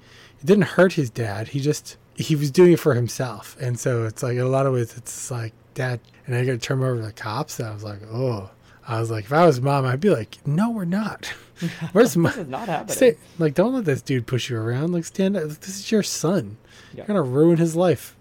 [0.41, 1.49] it didn't hurt his dad.
[1.49, 3.57] He just he was doing it for himself.
[3.61, 6.53] And so it's like in a lot of ways it's like dad and I got
[6.53, 8.51] to turn over to the cops and I was like, "Oh."
[8.89, 11.27] I was like, if I was mom, I'd be like, "No, we're not.
[11.93, 12.95] Where's my not happening.
[12.95, 14.93] Stay, like, don't let this dude push you around.
[14.93, 15.49] Like, stand up.
[15.49, 16.57] This is your son.
[16.93, 16.99] Yeah.
[16.99, 18.17] You're gonna ruin his life.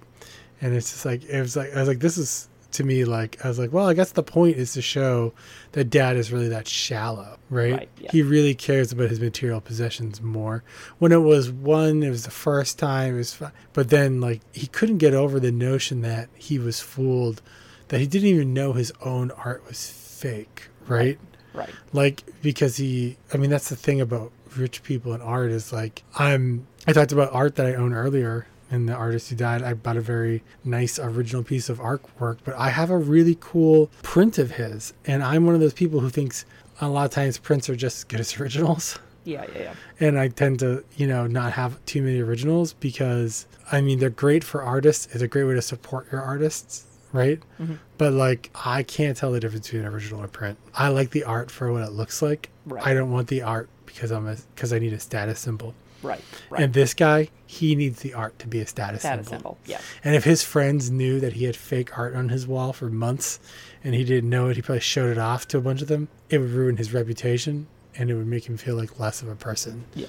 [0.62, 3.44] And it's just like it was like I was like, this is to me like
[3.44, 5.34] I was like, well, I guess the point is to show
[5.74, 7.74] that dad is really that shallow, right?
[7.74, 8.12] Right, yeah.
[8.12, 10.64] He really cares about his material possessions more.
[11.00, 14.42] When it was one, it was the first time, it was, fi- but then like
[14.54, 17.42] he couldn't get over the notion that he was fooled,
[17.90, 21.20] that he didn't even know his own art was fake, right?
[21.54, 21.70] Right.
[21.94, 26.04] like because he i mean that's the thing about rich people and art is like
[26.20, 28.46] i'm i talked about art that i own earlier
[28.76, 32.54] and the artist who died i bought a very nice original piece of artwork but
[32.56, 36.10] i have a really cool print of his and i'm one of those people who
[36.10, 36.46] thinks
[36.82, 39.74] a lot of times prints are just as good as originals Yeah, yeah, yeah.
[40.06, 44.12] and I tend to, you know, not have too many originals because I mean they're
[44.26, 45.08] great for artists.
[45.14, 47.40] It's a great way to support your artists, right?
[47.60, 47.76] Mm-hmm.
[47.98, 50.60] But like I can't tell the difference between an original and print.
[50.76, 52.50] I like the art for what it looks like.
[52.68, 52.86] Right.
[52.86, 55.74] I don't want the art because I'm a because I need a status symbol.
[56.04, 56.22] Right.
[56.50, 56.62] Right.
[56.64, 59.58] And this guy, he needs the art to be a status, Status symbol.
[59.58, 59.58] symbol.
[59.66, 59.82] Yeah.
[60.04, 63.40] And if his friends knew that he had fake art on his wall for months
[63.84, 66.08] and he didn't know it, he probably showed it off to a bunch of them,
[66.30, 67.68] it would ruin his reputation
[67.98, 69.86] and it would make him feel like less of a person.
[69.96, 70.08] Yeah.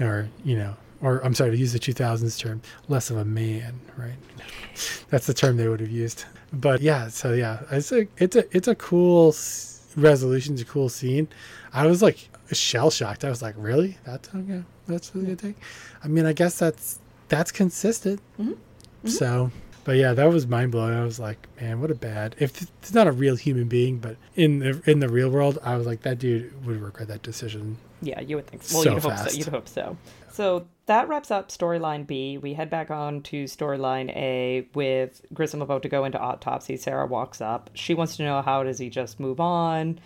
[0.00, 3.80] Or, you know, or I'm sorry to use the 2000s term, less of a man,
[3.98, 4.14] right?
[5.10, 6.24] That's the term they would have used.
[6.52, 10.66] But yeah, so yeah, it's a it's a it's a cool s- resolution, it's a
[10.66, 11.28] cool scene.
[11.72, 13.24] I was like shell shocked.
[13.24, 13.98] I was like, really?
[14.04, 14.62] That's okay.
[14.86, 15.56] That's really good take.
[16.04, 18.20] I mean, I guess that's that's consistent.
[18.40, 18.52] Mm-hmm.
[18.52, 19.08] Mm-hmm.
[19.08, 19.50] So,
[19.84, 20.94] but yeah, that was mind blowing.
[20.96, 22.36] I was like, man, what a bad.
[22.38, 25.76] If it's not a real human being, but in the in the real world, I
[25.76, 27.78] was like, that dude would regret that decision.
[28.02, 28.76] Yeah, you would think so.
[28.76, 29.30] Well, So you'd hope fast.
[29.30, 29.38] so.
[29.38, 29.96] You'd hope so.
[30.30, 32.36] So that wraps up storyline B.
[32.36, 36.76] We head back on to storyline A with Grissom about to go into autopsy.
[36.76, 37.70] Sara walks up.
[37.72, 39.98] She wants to know how does he just move on.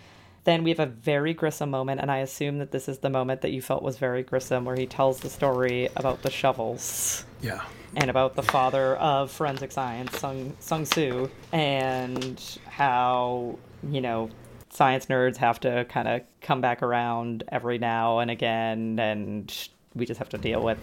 [0.43, 3.41] Then we have a very Grissom moment, and I assume that this is the moment
[3.41, 7.61] that you felt was very Grissom, where he tells the story about the shovels Yeah.
[7.95, 14.29] and about the father of forensic science, Sung Sung Soo, and how you know
[14.71, 20.05] science nerds have to kind of come back around every now and again, and we
[20.07, 20.79] just have to deal with.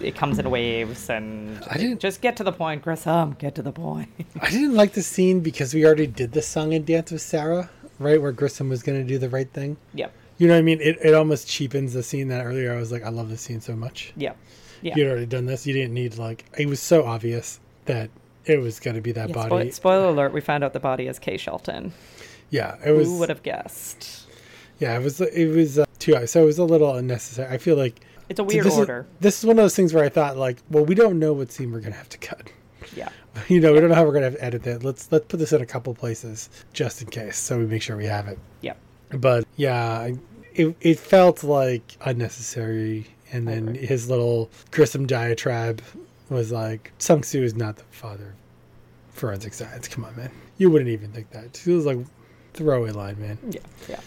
[0.00, 3.36] It comes in waves, and I didn't- just get to the point, Grissom.
[3.38, 4.08] Get to the point.
[4.40, 7.68] I didn't like the scene because we already did the song and dance with Sara,
[8.00, 8.20] right?
[8.20, 9.76] Where Grissom was going to do the right thing.
[9.94, 10.80] yep, You know what I mean?
[10.80, 13.60] It, it almost cheapens the scene that earlier I was like, I love this scene
[13.60, 14.12] so much.
[14.16, 14.36] yep,
[14.82, 14.94] yeah.
[14.96, 15.66] You'd already done this.
[15.66, 18.10] You didn't need, like, it was so obvious that
[18.46, 19.48] it was going to be that Yeah, body.
[19.70, 21.92] spoil- spoiler alert: We found out the body is Kay Shelton.
[22.50, 23.06] yeah, it was.
[23.06, 24.26] Who would have guessed?
[24.78, 25.20] Yeah, it was.
[25.20, 26.26] It was uh, too.
[26.26, 27.52] So it was a little unnecessary.
[27.54, 29.00] I feel like It's a so weird this order.
[29.18, 31.34] Is, this is one of those things where I thought, like, well, we don't know
[31.34, 32.50] what scene we're gonna have to cut.
[32.96, 33.08] Yeah,
[33.48, 34.84] You know, we don't know how we're gonna have to edit that.
[34.84, 37.96] Let's let's put this in a couple places just in case, so we make sure
[37.96, 38.38] we have it.
[38.60, 38.78] yep.
[39.10, 40.10] But yeah,
[40.54, 43.06] it it felt like unnecessary.
[43.32, 43.86] And then agree.
[43.86, 45.80] his little Grissom diatribe
[46.30, 48.34] was like, Sung Soo is not the father
[49.08, 49.86] of forensic science.
[49.86, 50.32] Come on, man.
[50.58, 51.64] You wouldn't even think that.
[51.64, 51.98] It was like
[52.54, 53.38] throwaway line, man.
[53.48, 54.00] Yeah, yeah.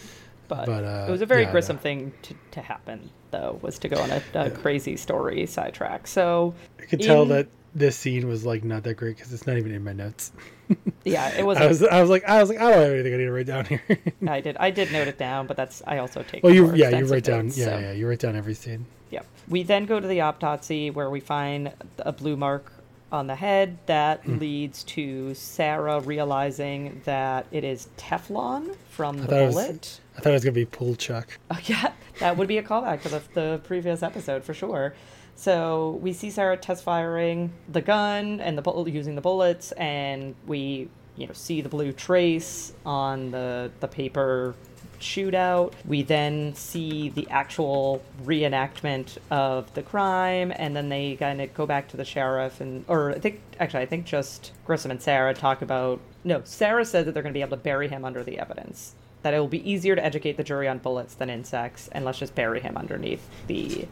[0.48, 1.82] But, But, uh, it was a very yeah, Grissom no.
[1.82, 6.06] thing to, to happen, though, was to go on a, a crazy story sidetrack.
[6.06, 9.56] So, I could tell that this scene was like not that great because it's not
[9.56, 10.32] even in my notes.
[11.04, 11.58] yeah, it was.
[11.58, 13.32] I was I was like I was like I don't have anything I need to
[13.32, 13.82] write down here.
[14.28, 14.56] I did.
[14.58, 15.82] I did note it down, but that's.
[15.86, 16.42] I also take.
[16.42, 18.86] well, you yeah you write down notes, yeah so, yeah you write down every scene.
[19.10, 19.22] yeah.
[19.48, 22.72] We then go to the autopsy where we find a blue mark
[23.12, 24.38] on the head that Hmm.
[24.38, 30.00] leads to Sara realizing that it is Teflon from the thought it was- bullet.
[30.16, 31.38] I thought it was gonna be pool chuck.
[31.50, 34.94] Oh, yeah, that would be a callback to the, the previous episode for sure.
[35.36, 40.34] So we see Sara test firing the gun and the bull- using the bullets, and
[40.46, 44.54] we you know see the blue trace on the the paper
[45.00, 45.72] shootout.
[45.84, 51.66] We then see the actual reenactment of the crime, and then they kind of go
[51.66, 55.34] back to the sheriff and, or I think actually I think just Grissom and Sara
[55.34, 56.00] talk about.
[56.24, 58.94] No, Sara said that they're going to be able to bury him under the evidence.
[59.22, 62.18] That it will be easier to educate the jury on bullets than insects, and let's
[62.18, 63.86] just bury him underneath the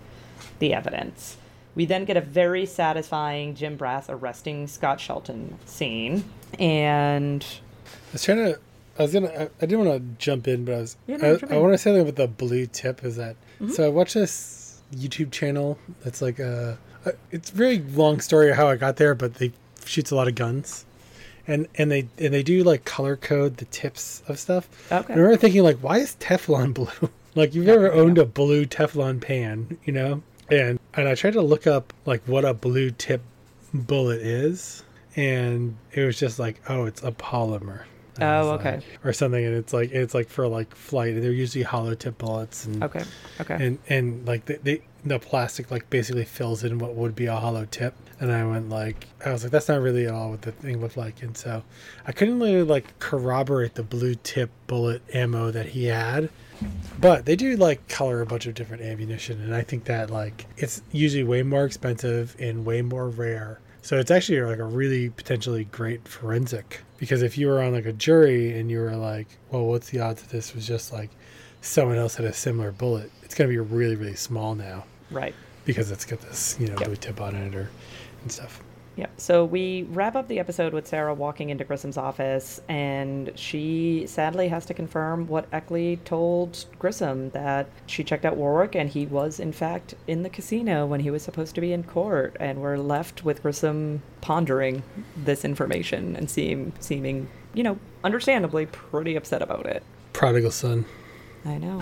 [0.62, 1.36] the evidence.
[1.74, 6.24] We then get a very satisfying Jim Brass arresting Scott Shelton scene,
[6.58, 7.44] and
[7.84, 8.58] I was trying to.
[8.98, 9.28] I was gonna.
[9.28, 10.96] I, I didn't want to jump in, but I was.
[11.06, 13.04] Yeah, I, I want to say something about the blue tip.
[13.04, 13.70] Is that mm-hmm.
[13.70, 13.86] so?
[13.86, 15.78] I watched this YouTube channel.
[16.04, 16.78] That's like a.
[17.04, 19.52] a- It's a very long story of how I got there, but they
[19.84, 20.84] shoots a lot of guns,
[21.46, 24.68] and and they and they do like color code the tips of stuff.
[24.92, 25.14] Okay.
[25.14, 27.10] I remember thinking like, why is Teflon blue?
[27.34, 30.22] like you've ever owned a blue Teflon pan, you know?
[30.53, 33.22] And and I tried to look up like what a blue tip
[33.72, 34.82] bullet is,
[35.16, 37.84] and it was just like, oh, it's a polymer.
[38.16, 38.74] And Oh, okay.
[38.76, 41.14] like- or something, and it's like it's like for like flight.
[41.14, 43.05] And they're usually hollow tip bullets, and okay,
[43.40, 47.26] okay, and and like they, they the plastic like basically fills in what would be
[47.26, 47.94] a hollow tip.
[48.20, 50.80] And I went like, I was like, that's not really at all what the thing
[50.80, 51.22] looked like.
[51.24, 51.64] And so
[52.07, 56.28] I couldn't really like corroborate the blue tip bullet ammo that he had.
[57.00, 60.46] But they do like color a bunch of different ammunition, and I think that like
[60.56, 63.58] it's usually way more expensive and way more rare.
[63.82, 67.86] So it's actually like a really potentially great forensic because if you were on like
[67.86, 71.10] a jury and you were like, well, what's the odds that this was just like
[71.60, 73.10] someone else had a similar bullet?
[73.24, 75.34] It's gonna be really really small now right.
[75.64, 76.84] because it's got this you know Yep.
[76.84, 77.68] blue tip on it or
[78.22, 78.60] and stuff.
[78.95, 79.07] Yeah.
[79.16, 84.49] So we wrap up the episode with Sara walking into Grissom's office, and she sadly
[84.49, 89.40] has to confirm what Ecklie told Grissom that she checked out Warrick and he was,
[89.40, 92.36] in fact, in the casino when he was supposed to be in court.
[92.38, 94.82] And we're left with Grissom pondering
[95.16, 99.82] this information and seem, seeming, you know, understandably pretty upset about it.
[100.12, 100.84] Prodigal son.
[101.47, 101.80] I know.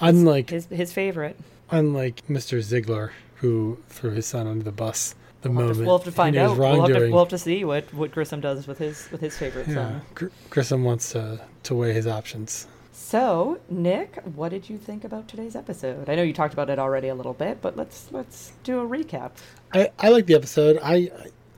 [0.00, 1.38] Unlike His, his favorite.
[1.70, 2.60] unlike Mr.
[2.60, 6.04] Ziegler, who threw his son under the bus the We'll have, moment to, we'll have
[6.04, 6.56] to find out.
[6.56, 9.36] We'll have to, we'll have to see what, what Grissom does with his with his
[9.36, 10.02] favorite yeah, son.
[10.14, 12.66] Gr- Grissom wants to to weigh his options.
[12.92, 16.10] So, Nick, what did you think about today's episode?
[16.10, 18.86] I know you talked about it already a little bit, but let's let's do a
[18.86, 19.30] recap.
[19.72, 20.78] I I like the episode.
[20.82, 21.10] I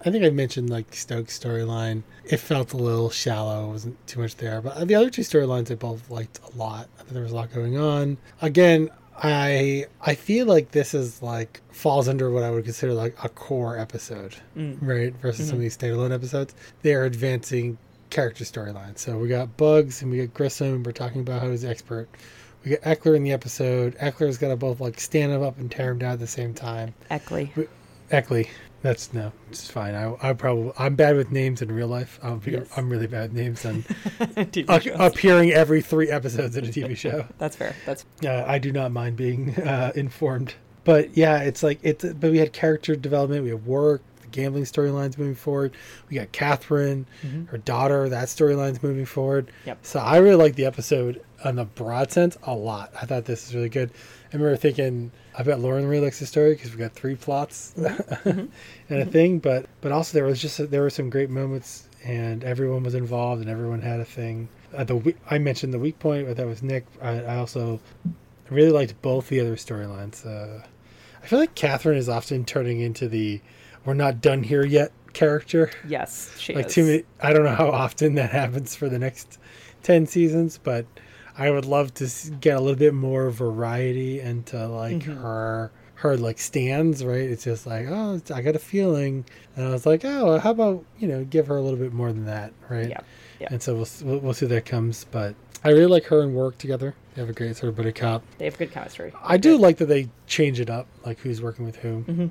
[0.04, 2.02] I think I mentioned like Stokes storyline.
[2.24, 3.68] It felt a little shallow.
[3.68, 6.88] It wasn't too much there, but the other two storylines I both liked a lot.
[6.98, 8.18] I thought there was a lot going on.
[8.40, 8.90] Again,
[9.22, 13.28] I I feel like this is like falls under what I would consider like a
[13.28, 14.78] core episode, mm.
[14.80, 15.14] right?
[15.16, 15.62] Versus some of mm-hmm.
[15.62, 16.54] these standalone episodes.
[16.82, 18.98] They are advancing character storylines.
[18.98, 20.74] So we got Bugs and we got Grissom.
[20.74, 22.08] And we're talking about how he's expert.
[22.64, 23.96] We got Eckler in the episode.
[23.98, 26.54] Eckler's got to both like stand him up and tear him down at the same
[26.54, 26.94] time.
[27.10, 27.68] Ecklie.
[28.11, 28.48] Ecklie.
[28.82, 29.94] That's no, it's fine.
[29.94, 32.18] I I probably I'm bad with names in real life.
[32.44, 32.66] Be, Yes.
[32.76, 33.84] I'm really bad with names and
[34.68, 37.26] a- appearing every three episodes in a TV show.
[37.38, 37.74] That's fair.
[37.84, 40.54] That's Uh, I do not mind being uh, informed.
[40.84, 42.04] But yeah, it's like it's.
[42.04, 43.44] But we had character development.
[43.44, 44.00] We have work.
[44.22, 45.72] The gambling storylines moving forward.
[46.08, 47.04] We got Catherine,
[47.48, 48.08] her daughter.
[48.08, 49.48] That storyline's moving forward.
[49.48, 49.68] Mm-hmm.
[49.68, 49.78] Yep.
[49.82, 52.92] So I really like the episode on the broad sense a lot.
[53.00, 53.90] I thought this is really good.
[54.32, 57.74] I remember thinking, I bet Lauren really likes the story because we've got three plots
[57.76, 58.46] Mm-hmm.
[58.88, 59.38] and a thing.
[59.40, 63.40] But but also there was just there were some great moments and everyone was involved
[63.40, 64.48] and everyone had a thing.
[64.76, 66.86] Uh, the I mentioned the weak point, but that was Nick.
[67.02, 67.80] I, I also
[68.50, 70.24] really liked both the other storylines.
[70.24, 70.64] Uh,
[71.22, 73.40] I feel like Catherine is often turning into the
[73.84, 75.72] "we're not done here yet" character.
[75.88, 76.74] yes, she Like is.
[76.74, 77.02] too many.
[77.20, 79.38] I don't know how often that happens for the next
[79.82, 80.86] ten seasons, but
[81.41, 82.09] I would love to
[82.41, 85.22] get a little bit more variety into like Mm-hmm.
[85.22, 87.05] her her like stands.
[87.05, 87.28] Right?
[87.30, 89.24] It's just like oh, I got a feeling,
[89.57, 92.12] and I was like oh, how about you know give her a little bit more
[92.12, 92.91] than that, right?
[92.91, 93.01] Yeah,
[93.41, 93.49] yeah.
[93.51, 95.34] And so we'll we'll, we'll see that comes, but.
[95.62, 96.95] I really like her and work together.
[97.14, 98.22] They have a great sort of buddy cop.
[98.38, 99.12] They have good chemistry.
[99.22, 102.03] I do like that they change it up, like who's working with who.
[102.09, 102.26] Mm-hmm.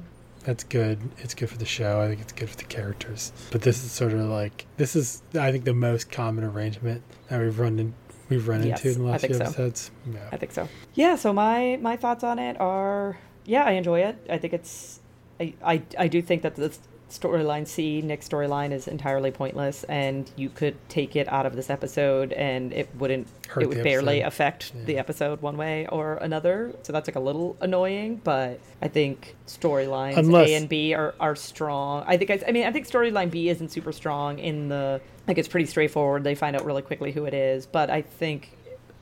[0.46, 0.98] That's good.
[1.20, 2.02] It's good for the show.
[2.02, 3.32] I think it's good for the characters.
[3.52, 7.40] But this is sort of like this is I think the most common arrangement that
[7.40, 7.94] we've run in,
[8.30, 9.44] we've run Yes, into in the last few so.
[9.44, 9.92] episodes.
[10.32, 10.68] I think so.
[10.94, 11.16] Yeah.
[11.16, 14.16] So my my thoughts on it are, yeah, I enjoy it.
[14.30, 15.00] I think it's,
[15.40, 16.72] I I, I do think that the
[17.10, 21.70] storyline C Nick's storyline is entirely pointless, and you could take it out of this
[21.70, 23.28] episode, and it wouldn't.
[23.48, 26.74] Hurt it would barely affect the episode one way or another.
[26.84, 31.16] So that's like a little annoying, but I think storylines Unless- A and B are,
[31.20, 32.04] are strong.
[32.08, 35.38] I think I, I mean I think storyline B isn't super strong in the like
[35.38, 36.24] it's pretty straightforward.
[36.24, 38.56] They find out really quickly who it is, but I think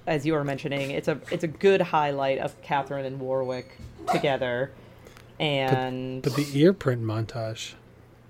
[0.07, 3.77] as you were mentioning, it's a it's a good highlight of Catherine and Warrick
[4.11, 4.71] together,
[5.39, 7.73] and But the ear print montage.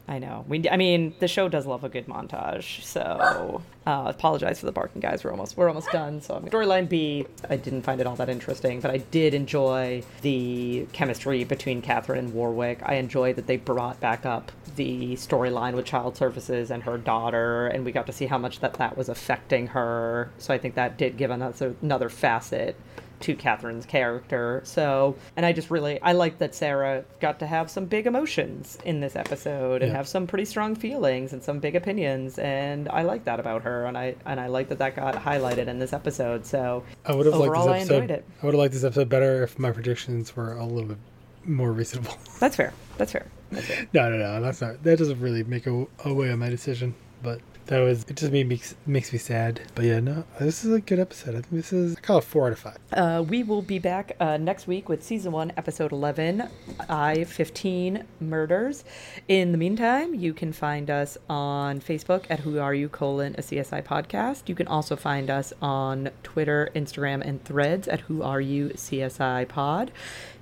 [0.10, 0.46] I know.
[0.48, 2.82] We, I mean, the show does love a good montage.
[2.84, 5.24] So, uh, apologize for the barking, guys.
[5.24, 6.22] We're almost, we're almost done.
[6.22, 10.88] So, storyline B, I didn't find it all that interesting, but I did enjoy the
[10.94, 12.80] chemistry between Catherine and Warrick.
[12.84, 17.68] I enjoyed that they brought back up the storyline with child services and her daughter,
[17.68, 20.32] and we got to see how much that that was affecting her.
[20.38, 22.78] So, I think that did give another another facet
[23.22, 24.62] to Catherine's character.
[24.64, 28.78] So, and I just really I like that Sara got to have some big emotions
[28.86, 29.98] in this episode and Yeah.
[29.98, 33.86] have some pretty strong feelings and some big opinions, and I like that about her,
[33.86, 36.46] and I and I like that that got highlighted in this episode.
[36.46, 38.14] So, I would have liked overall, I this enjoyed episode.
[38.20, 38.26] it.
[38.42, 40.98] I would have liked this episode better if my predictions were a little bit
[41.46, 42.18] more reasonable.
[42.40, 42.74] That's fair.
[42.98, 43.26] That's fair.
[43.52, 43.88] That's fair.
[43.94, 44.42] no, no, no.
[44.42, 44.84] That's not.
[44.84, 46.94] That doesn't really make a, a way on my decision.
[47.24, 48.04] But that was.
[48.04, 49.62] It just made makes makes me sad.
[49.76, 50.24] But yeah, no.
[50.40, 51.36] This is a good episode.
[51.36, 51.96] I think this is.
[51.96, 52.78] I call it four out of five.
[52.92, 56.50] Uh, we will be back uh, next week with season one, episode 11,
[56.90, 58.84] I 15 Murders.
[59.28, 63.42] In the meantime, you can find us on Facebook at Who Are You colon a
[63.42, 64.44] CSI podcast.
[64.48, 69.48] You can also find us on Twitter, Instagram, and threads at Who Are You CSI
[69.48, 69.92] pod.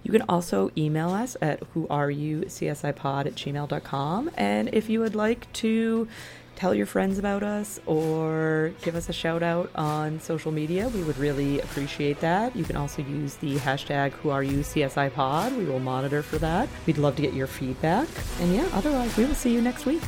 [0.03, 4.29] You can also email us at Who Are You CSI pod at gmail.com.
[4.37, 6.07] And if you would like to
[6.55, 10.89] tell your friends about us or give us a shout out on social media.
[10.89, 12.55] We would really appreciate that.
[12.55, 15.55] You can also use the hashtag Who Are You CSI Pod.
[15.57, 16.69] We will monitor for that.
[16.85, 18.07] We'd love to get your feedback.
[18.39, 20.03] And yeah, otherwise, we will see you next week.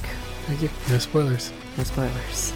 [0.45, 0.69] Thank you.
[0.89, 1.51] No spoilers.
[1.77, 2.53] No spoilers.